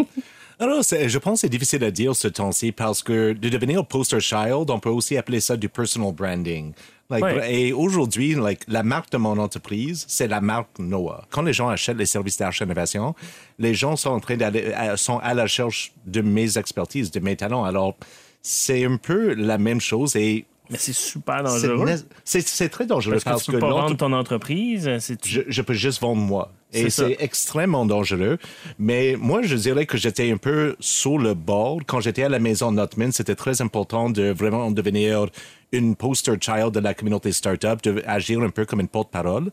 [0.61, 4.21] Alors, je pense que c'est difficile à dire ce temps-ci parce que de devenir poster
[4.21, 6.73] child, on peut aussi appeler ça du personal branding.
[7.11, 7.55] Like, Ouais.
[7.55, 11.27] Et aujourd'hui, like, la marque de mon entreprise, c'est la marque Noah.
[11.31, 13.15] Quand les gens achètent les services d'achat-innovation,
[13.59, 17.21] les gens sont en train d'aller, à- sont à la recherche de mes expertises, de
[17.21, 17.65] mes talents.
[17.65, 17.95] Alors,
[18.43, 21.85] c'est un peu la même chose et Mais c'est super dangereux.
[22.25, 24.91] c'est c'est très dangereux Parce que tu peux pas l'entre- vendre ton entreprise.
[25.01, 26.53] C'est je, je peux juste vendre moi.
[26.75, 28.39] Et C'est extrêmement dangereux.
[28.79, 31.81] Mais moi, je dirais que j'étais un peu sur le bord.
[31.87, 35.27] Quand j'étais à la maison Notman, c'était très important de vraiment devenir
[35.73, 39.51] une poster child de la communauté startup, de agir un peu comme une porte-parole.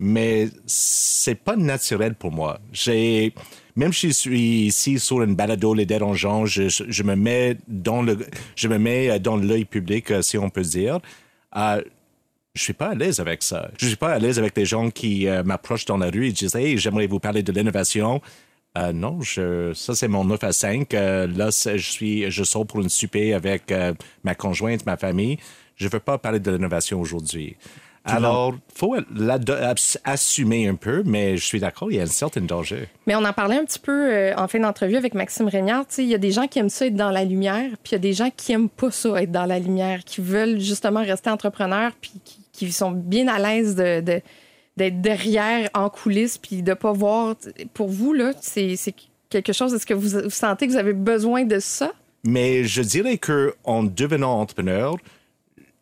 [0.00, 2.60] Mais c'est pas naturel pour moi.
[2.72, 3.34] J'ai,
[3.74, 7.56] même si je suis ici sur une balado les dérangeants, je, je, je me mets
[7.66, 8.18] dans le,
[8.54, 11.00] je me mets euh, dans l'œil public, euh, si on peut dire.
[11.56, 11.82] Euh,
[12.58, 13.70] je suis pas à l'aise avec ça.
[13.78, 16.32] Je suis pas à l'aise avec les gens qui euh, m'approchent dans la rue et
[16.32, 18.20] disent Hey, j'aimerais vous parler de l'innovation.
[18.76, 20.92] Euh, non, je, ça c'est mon 9 à 5.
[20.94, 23.72] Euh, là, je suis, je sors pour une souper avec
[24.24, 25.38] ma conjointe, ma famille.
[25.76, 27.56] Je veux pas parler de l'innovation aujourd'hui.
[28.04, 32.06] Alors, faut l'ado- ass- assumer un peu, mais je suis d'accord, il y a un
[32.06, 32.88] certain danger.
[33.06, 35.84] Mais on en parlait un petit peu euh, en fin d'entrevue avec Maxime Régnard.
[35.98, 37.96] Il y a des gens qui aiment ça être dans la lumière, puis il y
[37.96, 41.28] a des gens qui aiment pas ça être dans la lumière, qui veulent justement rester
[41.28, 44.20] entrepreneurs, puis qui, qui sont bien à l'aise de,
[44.76, 47.36] d'être derrière en coulisses, puis de pas voir.
[47.72, 48.94] Pour vous, là, c'est, c'est
[49.30, 49.74] quelque chose.
[49.74, 51.92] Est-ce que vous, vous sentez que vous avez besoin de ça?
[52.24, 54.96] Mais je dirais que en devenant entrepreneur,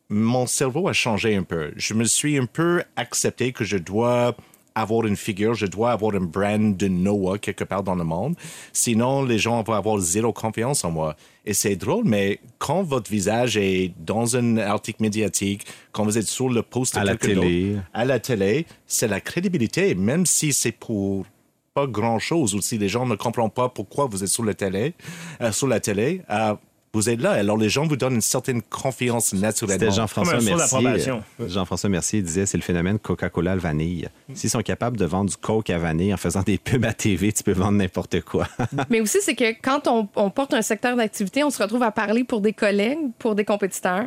[0.08, 1.72] mon cerveau a changé un peu.
[1.76, 4.36] Je me suis un peu accepté que je dois
[4.76, 8.36] avoir une figure, je dois avoir un brand de Noah quelque part dans le monde.
[8.72, 11.16] Sinon, les gens vont avoir zéro confiance en moi.
[11.46, 16.26] Et c'est drôle, mais quand votre visage est dans un article médiatique, quand vous êtes
[16.26, 17.76] sur le post de À la télé.
[17.94, 21.24] à la télé, c'est la crédibilité, même si c'est pour
[21.72, 24.54] pas grand chose ou si les gens ne comprennent pas pourquoi vous êtes sur la
[24.54, 24.94] télé,
[25.42, 26.54] euh, sur la télé, euh,
[26.96, 27.32] vous êtes là.
[27.32, 29.90] Alors les gens vous donnent une certaine confiance naturellement.
[29.90, 31.12] Jean-François Mercier.
[31.40, 34.08] euh, Jean-François Mercier disait c'est le phénomène Coca-Cola à vanille.
[34.34, 37.32] S'ils sont capables de vendre du Coke à vanille en faisant des pubs à TV,
[37.32, 38.48] tu peux vendre n'importe quoi.
[38.90, 41.90] Mais aussi, c'est que quand on, on porte un secteur d'activité, on se retrouve à
[41.90, 44.06] parler pour des collègues, pour des compétiteurs.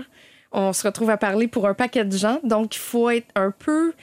[0.51, 2.39] On se retrouve à parler pour un paquet de gens.
[2.43, 3.93] Donc, il faut être un peu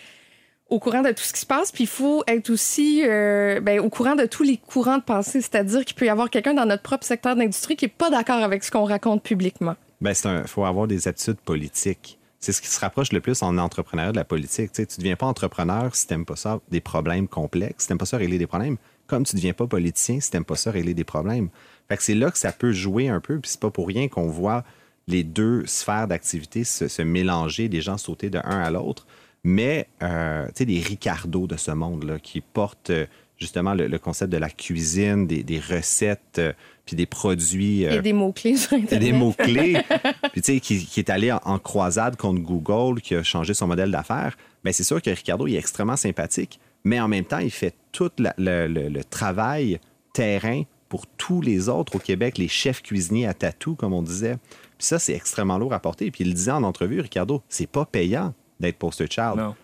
[0.68, 3.78] au courant de tout ce qui se passe, puis il faut être aussi euh, ben,
[3.78, 5.40] au courant de tous les courants de pensée.
[5.40, 8.42] C'est-à-dire qu'il peut y avoir quelqu'un dans notre propre secteur d'industrie qui n'est pas d'accord
[8.42, 9.76] avec ce qu'on raconte publiquement.
[10.00, 12.18] Ben, un, faut avoir des aptitudes politiques.
[12.40, 14.72] C'est ce qui se rapproche le plus en entrepreneuriat de la politique.
[14.72, 18.06] Tu tu deviens pas entrepreneur si t'aimes pas ça des problèmes complexes, si t'aimes pas
[18.06, 21.04] ça régler des problèmes, comme tu deviens pas politicien si t'aimes pas ça régler des
[21.04, 21.48] problèmes.
[21.88, 24.08] Fait que c'est là que ça peut jouer un peu, puis c'est pas pour rien
[24.08, 24.64] qu'on voit
[25.08, 29.06] les deux sphères d'activité se, mélanger, des gens sauter de un à l'autre.
[29.48, 33.06] Mais, euh, tu sais, des Ricardo de ce monde-là qui portent euh,
[33.38, 36.52] justement le, le concept de la cuisine, des, des recettes, euh,
[36.84, 37.86] puis des produits.
[37.86, 38.98] Euh, a des mots-clés sur Internet.
[39.00, 39.76] des mots-clés.
[40.32, 43.54] Puis, tu sais, qui, qui est allé en, en croisade contre Google, qui a changé
[43.54, 44.36] son modèle d'affaires.
[44.64, 47.74] Bien, c'est sûr que Ricardo, il est extrêmement sympathique, mais en même temps, il fait
[47.92, 49.78] tout la- le, le- le travail
[50.12, 54.36] terrain pour tous les autres au Québec, les chefs cuisiniers à tatou, comme on disait.
[54.78, 56.10] Puis ça, c'est extrêmement lourd à porter.
[56.10, 59.36] Puis il le disait en entrevue, Ricardo, c'est pas payant d'être poster child.
[59.36, 59.54] Non.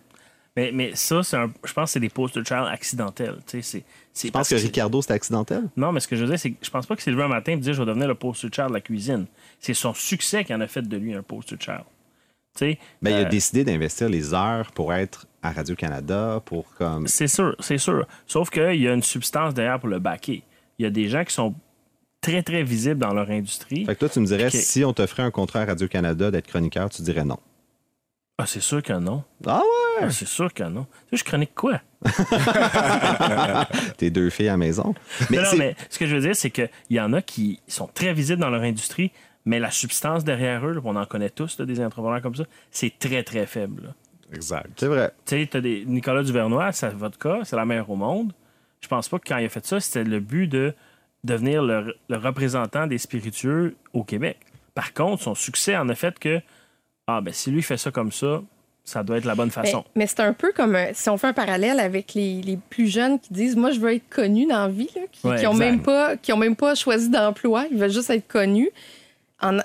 [0.57, 3.39] Mais, mais ça, c'est un, je pense que c'est des poster child accidentels.
[3.47, 5.65] Tu sais, c'est, c'est Je pense parce que Ricardo, c'est accidentel?
[5.77, 7.23] Non, mais ce que je veux dire, c'est que je pense pas que c'est levé
[7.23, 9.27] un matin et dire je vais devenir le poster child de la cuisine.
[9.61, 11.85] C'est son succès qui en a fait de lui un poster child.
[12.55, 16.67] Tu sais, Ben, il a euh, décidé d'investir les heures pour être à Radio-Canada, pour
[16.75, 17.07] comme.
[17.07, 18.07] C'est sûr, c'est sûr.
[18.27, 20.43] Sauf qu'il y a une substance derrière pour le backer.
[20.79, 21.55] Il y a des gens qui sont
[22.21, 23.87] très, très visibles dans leur industrie.
[23.87, 26.91] Fait que toi, tu me dirais, si on t'offrait un contrat à Radio-Canada d'être chroniqueur,
[26.91, 27.39] tu dirais non.
[28.43, 29.23] Ah, c'est sûr que non.
[29.47, 30.07] Ah ouais?
[30.07, 30.85] Ah, c'est sûr que non.
[30.85, 31.81] Tu sais, je chronique quoi?
[33.97, 34.97] Tes deux filles à la maison.
[35.31, 37.87] Mais non, mais ce que je veux dire, c'est qu'il y en a qui sont
[37.87, 39.13] très visibles dans leur industrie,
[39.45, 42.43] mais la substance derrière eux, là, on en connaît tous, là, des entrepreneurs comme ça,
[42.73, 43.83] c'est très, très faible.
[43.85, 43.95] là.
[44.35, 44.71] Exact.
[44.77, 45.13] c'est vrai.
[45.25, 48.33] Tu sais, t'as des Nicolas Duvernois, c'est votre cas, c'est la meilleure au monde.
[48.81, 50.75] Je pense pas que quand il a fait ça, c'était le but de
[51.23, 54.39] devenir le, le représentant des spiritueux au Québec.
[54.75, 56.41] Par contre, son succès en a fait que,
[57.17, 58.43] ah, ben, si lui fait ça comme ça,
[58.85, 59.85] ça doit être la bonne Mais, façon.
[59.95, 62.89] mais c'est un peu comme euh, si on fait un parallèle avec les, les plus
[62.89, 65.47] jeunes qui disent Moi, je veux être connu dans la vie, là, qui, Ouais, qui
[65.47, 68.71] ont même pas, qui ont même pas choisi d'emploi, ils veulent juste être connus.
[69.41, 69.63] En, en-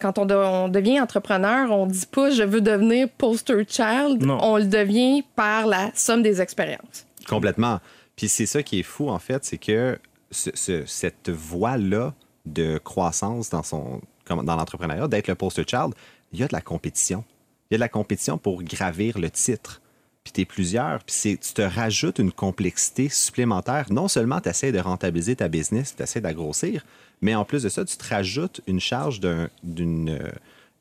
[0.00, 4.38] quand on, de- on devient entrepreneur, on dit pas je veux devenir poster child, Non.
[4.42, 7.06] on le devient par la somme des expériences.
[7.28, 7.78] Complètement.
[8.16, 9.98] Puis c'est ça qui est fou, en fait, c'est que
[10.30, 12.14] ce- ce- cette voie-là
[12.46, 15.94] de croissance dans, son, dans l'entrepreneuriat, d'être le poster child,
[16.32, 17.24] il y a de la compétition.
[17.70, 19.80] Il y a de la compétition pour gravir le titre.
[20.24, 23.86] puis tu es plusieurs, puis tu te rajoutes une complexité supplémentaire.
[23.90, 26.84] Non seulement tu essaies de rentabiliser ta business, tu essaies d'agrossir,
[27.20, 30.30] mais en plus de ça, tu te rajoutes une charge d'un- d'une euh,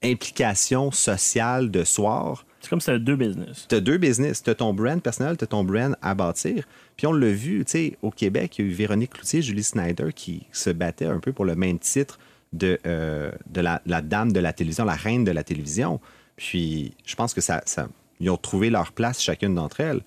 [0.04, 2.46] implication sociale de soir.
[2.60, 3.66] C'est comme si c'était deux business.
[3.70, 4.44] Tu as deux business.
[4.44, 6.68] Tu as ton brand personnel, tu as ton brand à bâtir.
[6.98, 9.64] Puis on l'a vu, tu sais, au Québec, il y a eu Véronique Cloutier, Julie
[9.64, 12.20] Snyder qui se battaient un peu pour le même titre
[12.54, 16.00] de, euh, de la, la dame de la télévision, la reine de la télévision.
[16.36, 17.88] Puis je pense que ça, ça-
[18.20, 20.02] ils ont trouvé leur place chacune d'entre elles.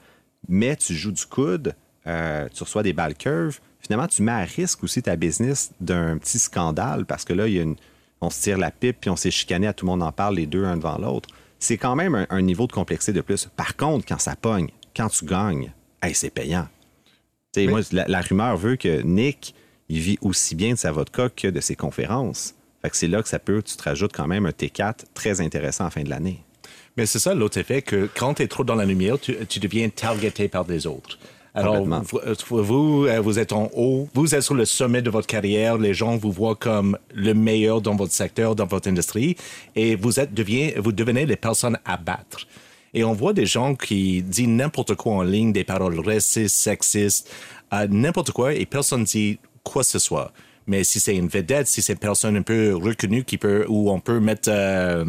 [0.49, 1.75] Mais tu joues du coude,
[2.07, 3.59] euh, tu reçois des balles curves.
[3.81, 7.55] Finalement, tu mets à risque aussi ta business d'un petit scandale parce que là, il
[7.55, 7.77] y a une,
[8.21, 10.37] on se tire la pipe puis on s'est chicané, à tout le monde en parle
[10.37, 11.29] les deux un devant l'autre.
[11.59, 13.47] C'est quand même un, un niveau de complexité de plus.
[13.57, 15.73] Par contre, quand ça pogne, quand tu gagnes,
[16.03, 16.69] hey, c'est payant.
[17.53, 19.55] Tu sais, Moi, la, la rumeur veut que Nick,
[19.89, 22.55] il vit aussi bien de sa vodka que de ses conférences.
[22.83, 25.41] Fait que c'est là que ça peut, tu te rajoutes quand même un T4 très
[25.41, 26.41] intéressant en fin de l'année.
[26.97, 29.59] Mais c'est ça l'autre effet, que quand tu es trop dans la lumière, tu, tu
[29.59, 31.19] deviens targeté par des autres.
[31.57, 35.29] Alors, vous, vous, euh, vous êtes en haut, vous êtes sur le sommet de votre
[35.29, 39.37] carrière, les gens vous voient comme le meilleur dans votre secteur, dans votre industrie,
[39.77, 42.49] et vous, êtes, devient, vous devenez les personnes à battre.
[42.93, 47.31] Et on voit des gens qui disent n'importe quoi en ligne, des paroles racistes, sexistes,
[47.73, 50.33] euh, n'importe quoi, et personne dit quoi que ce soit.
[50.67, 53.91] Mais si c'est une vedette, si c'est une personne un peu reconnue qui peut, où
[53.91, 55.05] on peut mettre, euh,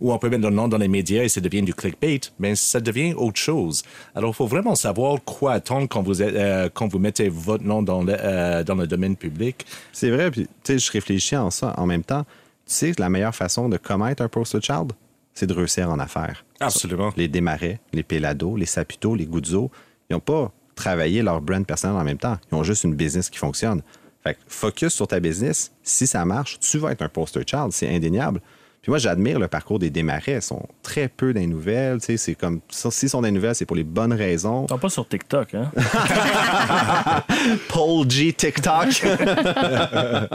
[0.00, 2.54] où on peut mettre le nom dans les médias et ça devient du clickbait, mais
[2.54, 3.82] ça devient autre chose.
[4.14, 7.82] Alors, il faut vraiment savoir quoi attendre quand vous, euh, quand vous mettez votre nom
[7.82, 9.64] dans le, euh, dans le domaine public.
[9.92, 12.24] C'est vrai, puis tu sais, je réfléchis en ça en même temps.
[12.66, 14.92] Tu sais, la meilleure façon de commettre un poster child,
[15.32, 16.44] c'est de réussir en affaires.
[16.60, 17.12] Absolument.
[17.16, 19.70] Les Desmarais, les Pelado, les Saputo, les Guzzo,
[20.10, 22.36] ils n'ont pas travaillé leur brand personnel en même temps.
[22.52, 23.82] Ils ont juste une business qui fonctionne.
[24.28, 25.72] Fait que focus sur ta business.
[25.82, 27.68] Si ça marche, tu vas être un poster child.
[27.72, 28.40] C'est indéniable.
[28.82, 30.34] Puis moi, j'admire le parcours des Desmarais.
[30.36, 31.98] Ils sont très peu les nouvelles.
[32.00, 34.64] Tu sais, c'est comme, s'ils sont les nouvelles, c'est pour les bonnes raisons.
[34.66, 35.70] Ils sont pas sur TikTok, hein?
[37.68, 38.92] Paul G TikTok.
[38.92, 40.28] fait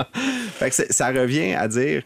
[0.70, 2.04] que c'est- ça revient à dire,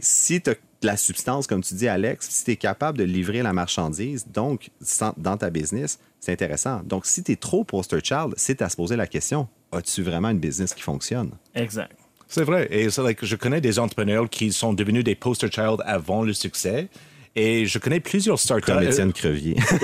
[0.00, 3.04] si tu as de la substance, comme tu dis, Alex, si tu es capable de
[3.04, 4.70] livrer la marchandise, donc
[5.16, 6.80] dans ta business, c'est intéressant.
[6.84, 10.30] Donc, si tu es trop poster child, c'est à se poser la question, as-tu vraiment
[10.30, 11.30] une business qui fonctionne?
[11.54, 11.96] Exact.
[12.28, 12.66] C'est vrai.
[12.70, 16.32] Et c'est like, je connais des entrepreneurs qui sont devenus des poster child avant le
[16.32, 16.88] succès.
[17.38, 18.64] Et je connais plusieurs startups.
[18.72, 19.56] Comme Étienne Crevier.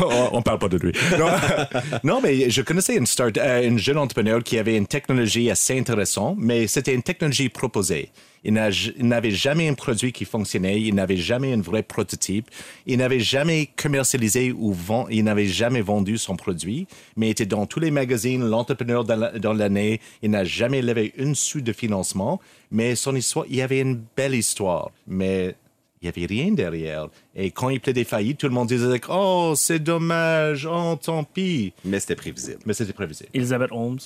[0.00, 0.92] non, on parle pas de lui.
[1.18, 1.28] Non,
[2.04, 5.78] non, mais je connaissais une, start, euh, une jeune entrepreneur qui avait une technologie assez
[5.78, 8.10] intéressante, mais c'était une technologie proposée.
[8.44, 12.48] Il n'a- il n'avait jamais un produit qui fonctionnait, il n'avait jamais un vrai prototype,
[12.86, 17.44] il n'avait jamais commercialisé ou vend, il n'avait jamais vendu son produit, mais il était
[17.46, 21.60] dans tous les magazines, l'entrepreneur dans la- dans l'année, il n'a jamais levé une sou
[21.60, 22.40] de financement,
[22.70, 25.54] mais son histoire, il y avait une belle histoire, mais
[26.00, 27.08] il n'y avait rien derrière.
[27.34, 31.74] Et quand il plaidait faillite, tout le monde disait Oh, c'est dommage, oh, tant pis.
[31.84, 32.60] Mais c'était prévisible.
[32.64, 33.28] Mais c'était prévisible.
[33.34, 33.98] Elisabeth Holmes.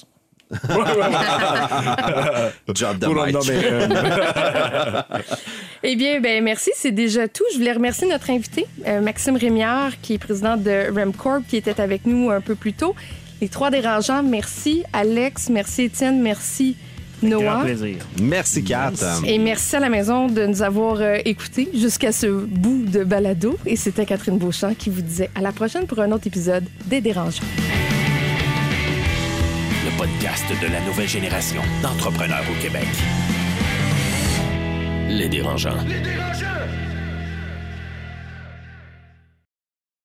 [2.75, 3.37] Job de Mike.
[5.87, 7.45] Eh bien, ben merci, c'est déjà tout.
[7.53, 11.79] Je voulais remercier notre invité, euh, Maxime Rémiard, qui est président de RemCorp, qui était
[11.79, 12.95] avec nous un peu plus tôt.
[13.43, 14.83] Les trois dérangeants, merci.
[14.95, 16.75] Alex, merci Étienne, merci
[17.29, 17.62] Noah.
[17.64, 17.97] plaisir.
[18.20, 18.93] Merci, Kat.
[19.27, 23.57] Et merci à la maison de nous avoir euh, écoutés jusqu'à ce bout de balado.
[23.66, 27.01] Et c'était Catherine Beauchamp qui vous disait à la prochaine pour un autre épisode des
[27.01, 27.45] Dérangeants.
[29.85, 32.87] Le podcast de la nouvelle génération d'entrepreneurs au Québec.
[35.09, 35.77] Les dérangeants.
[35.87, 36.84] Les dérangeants!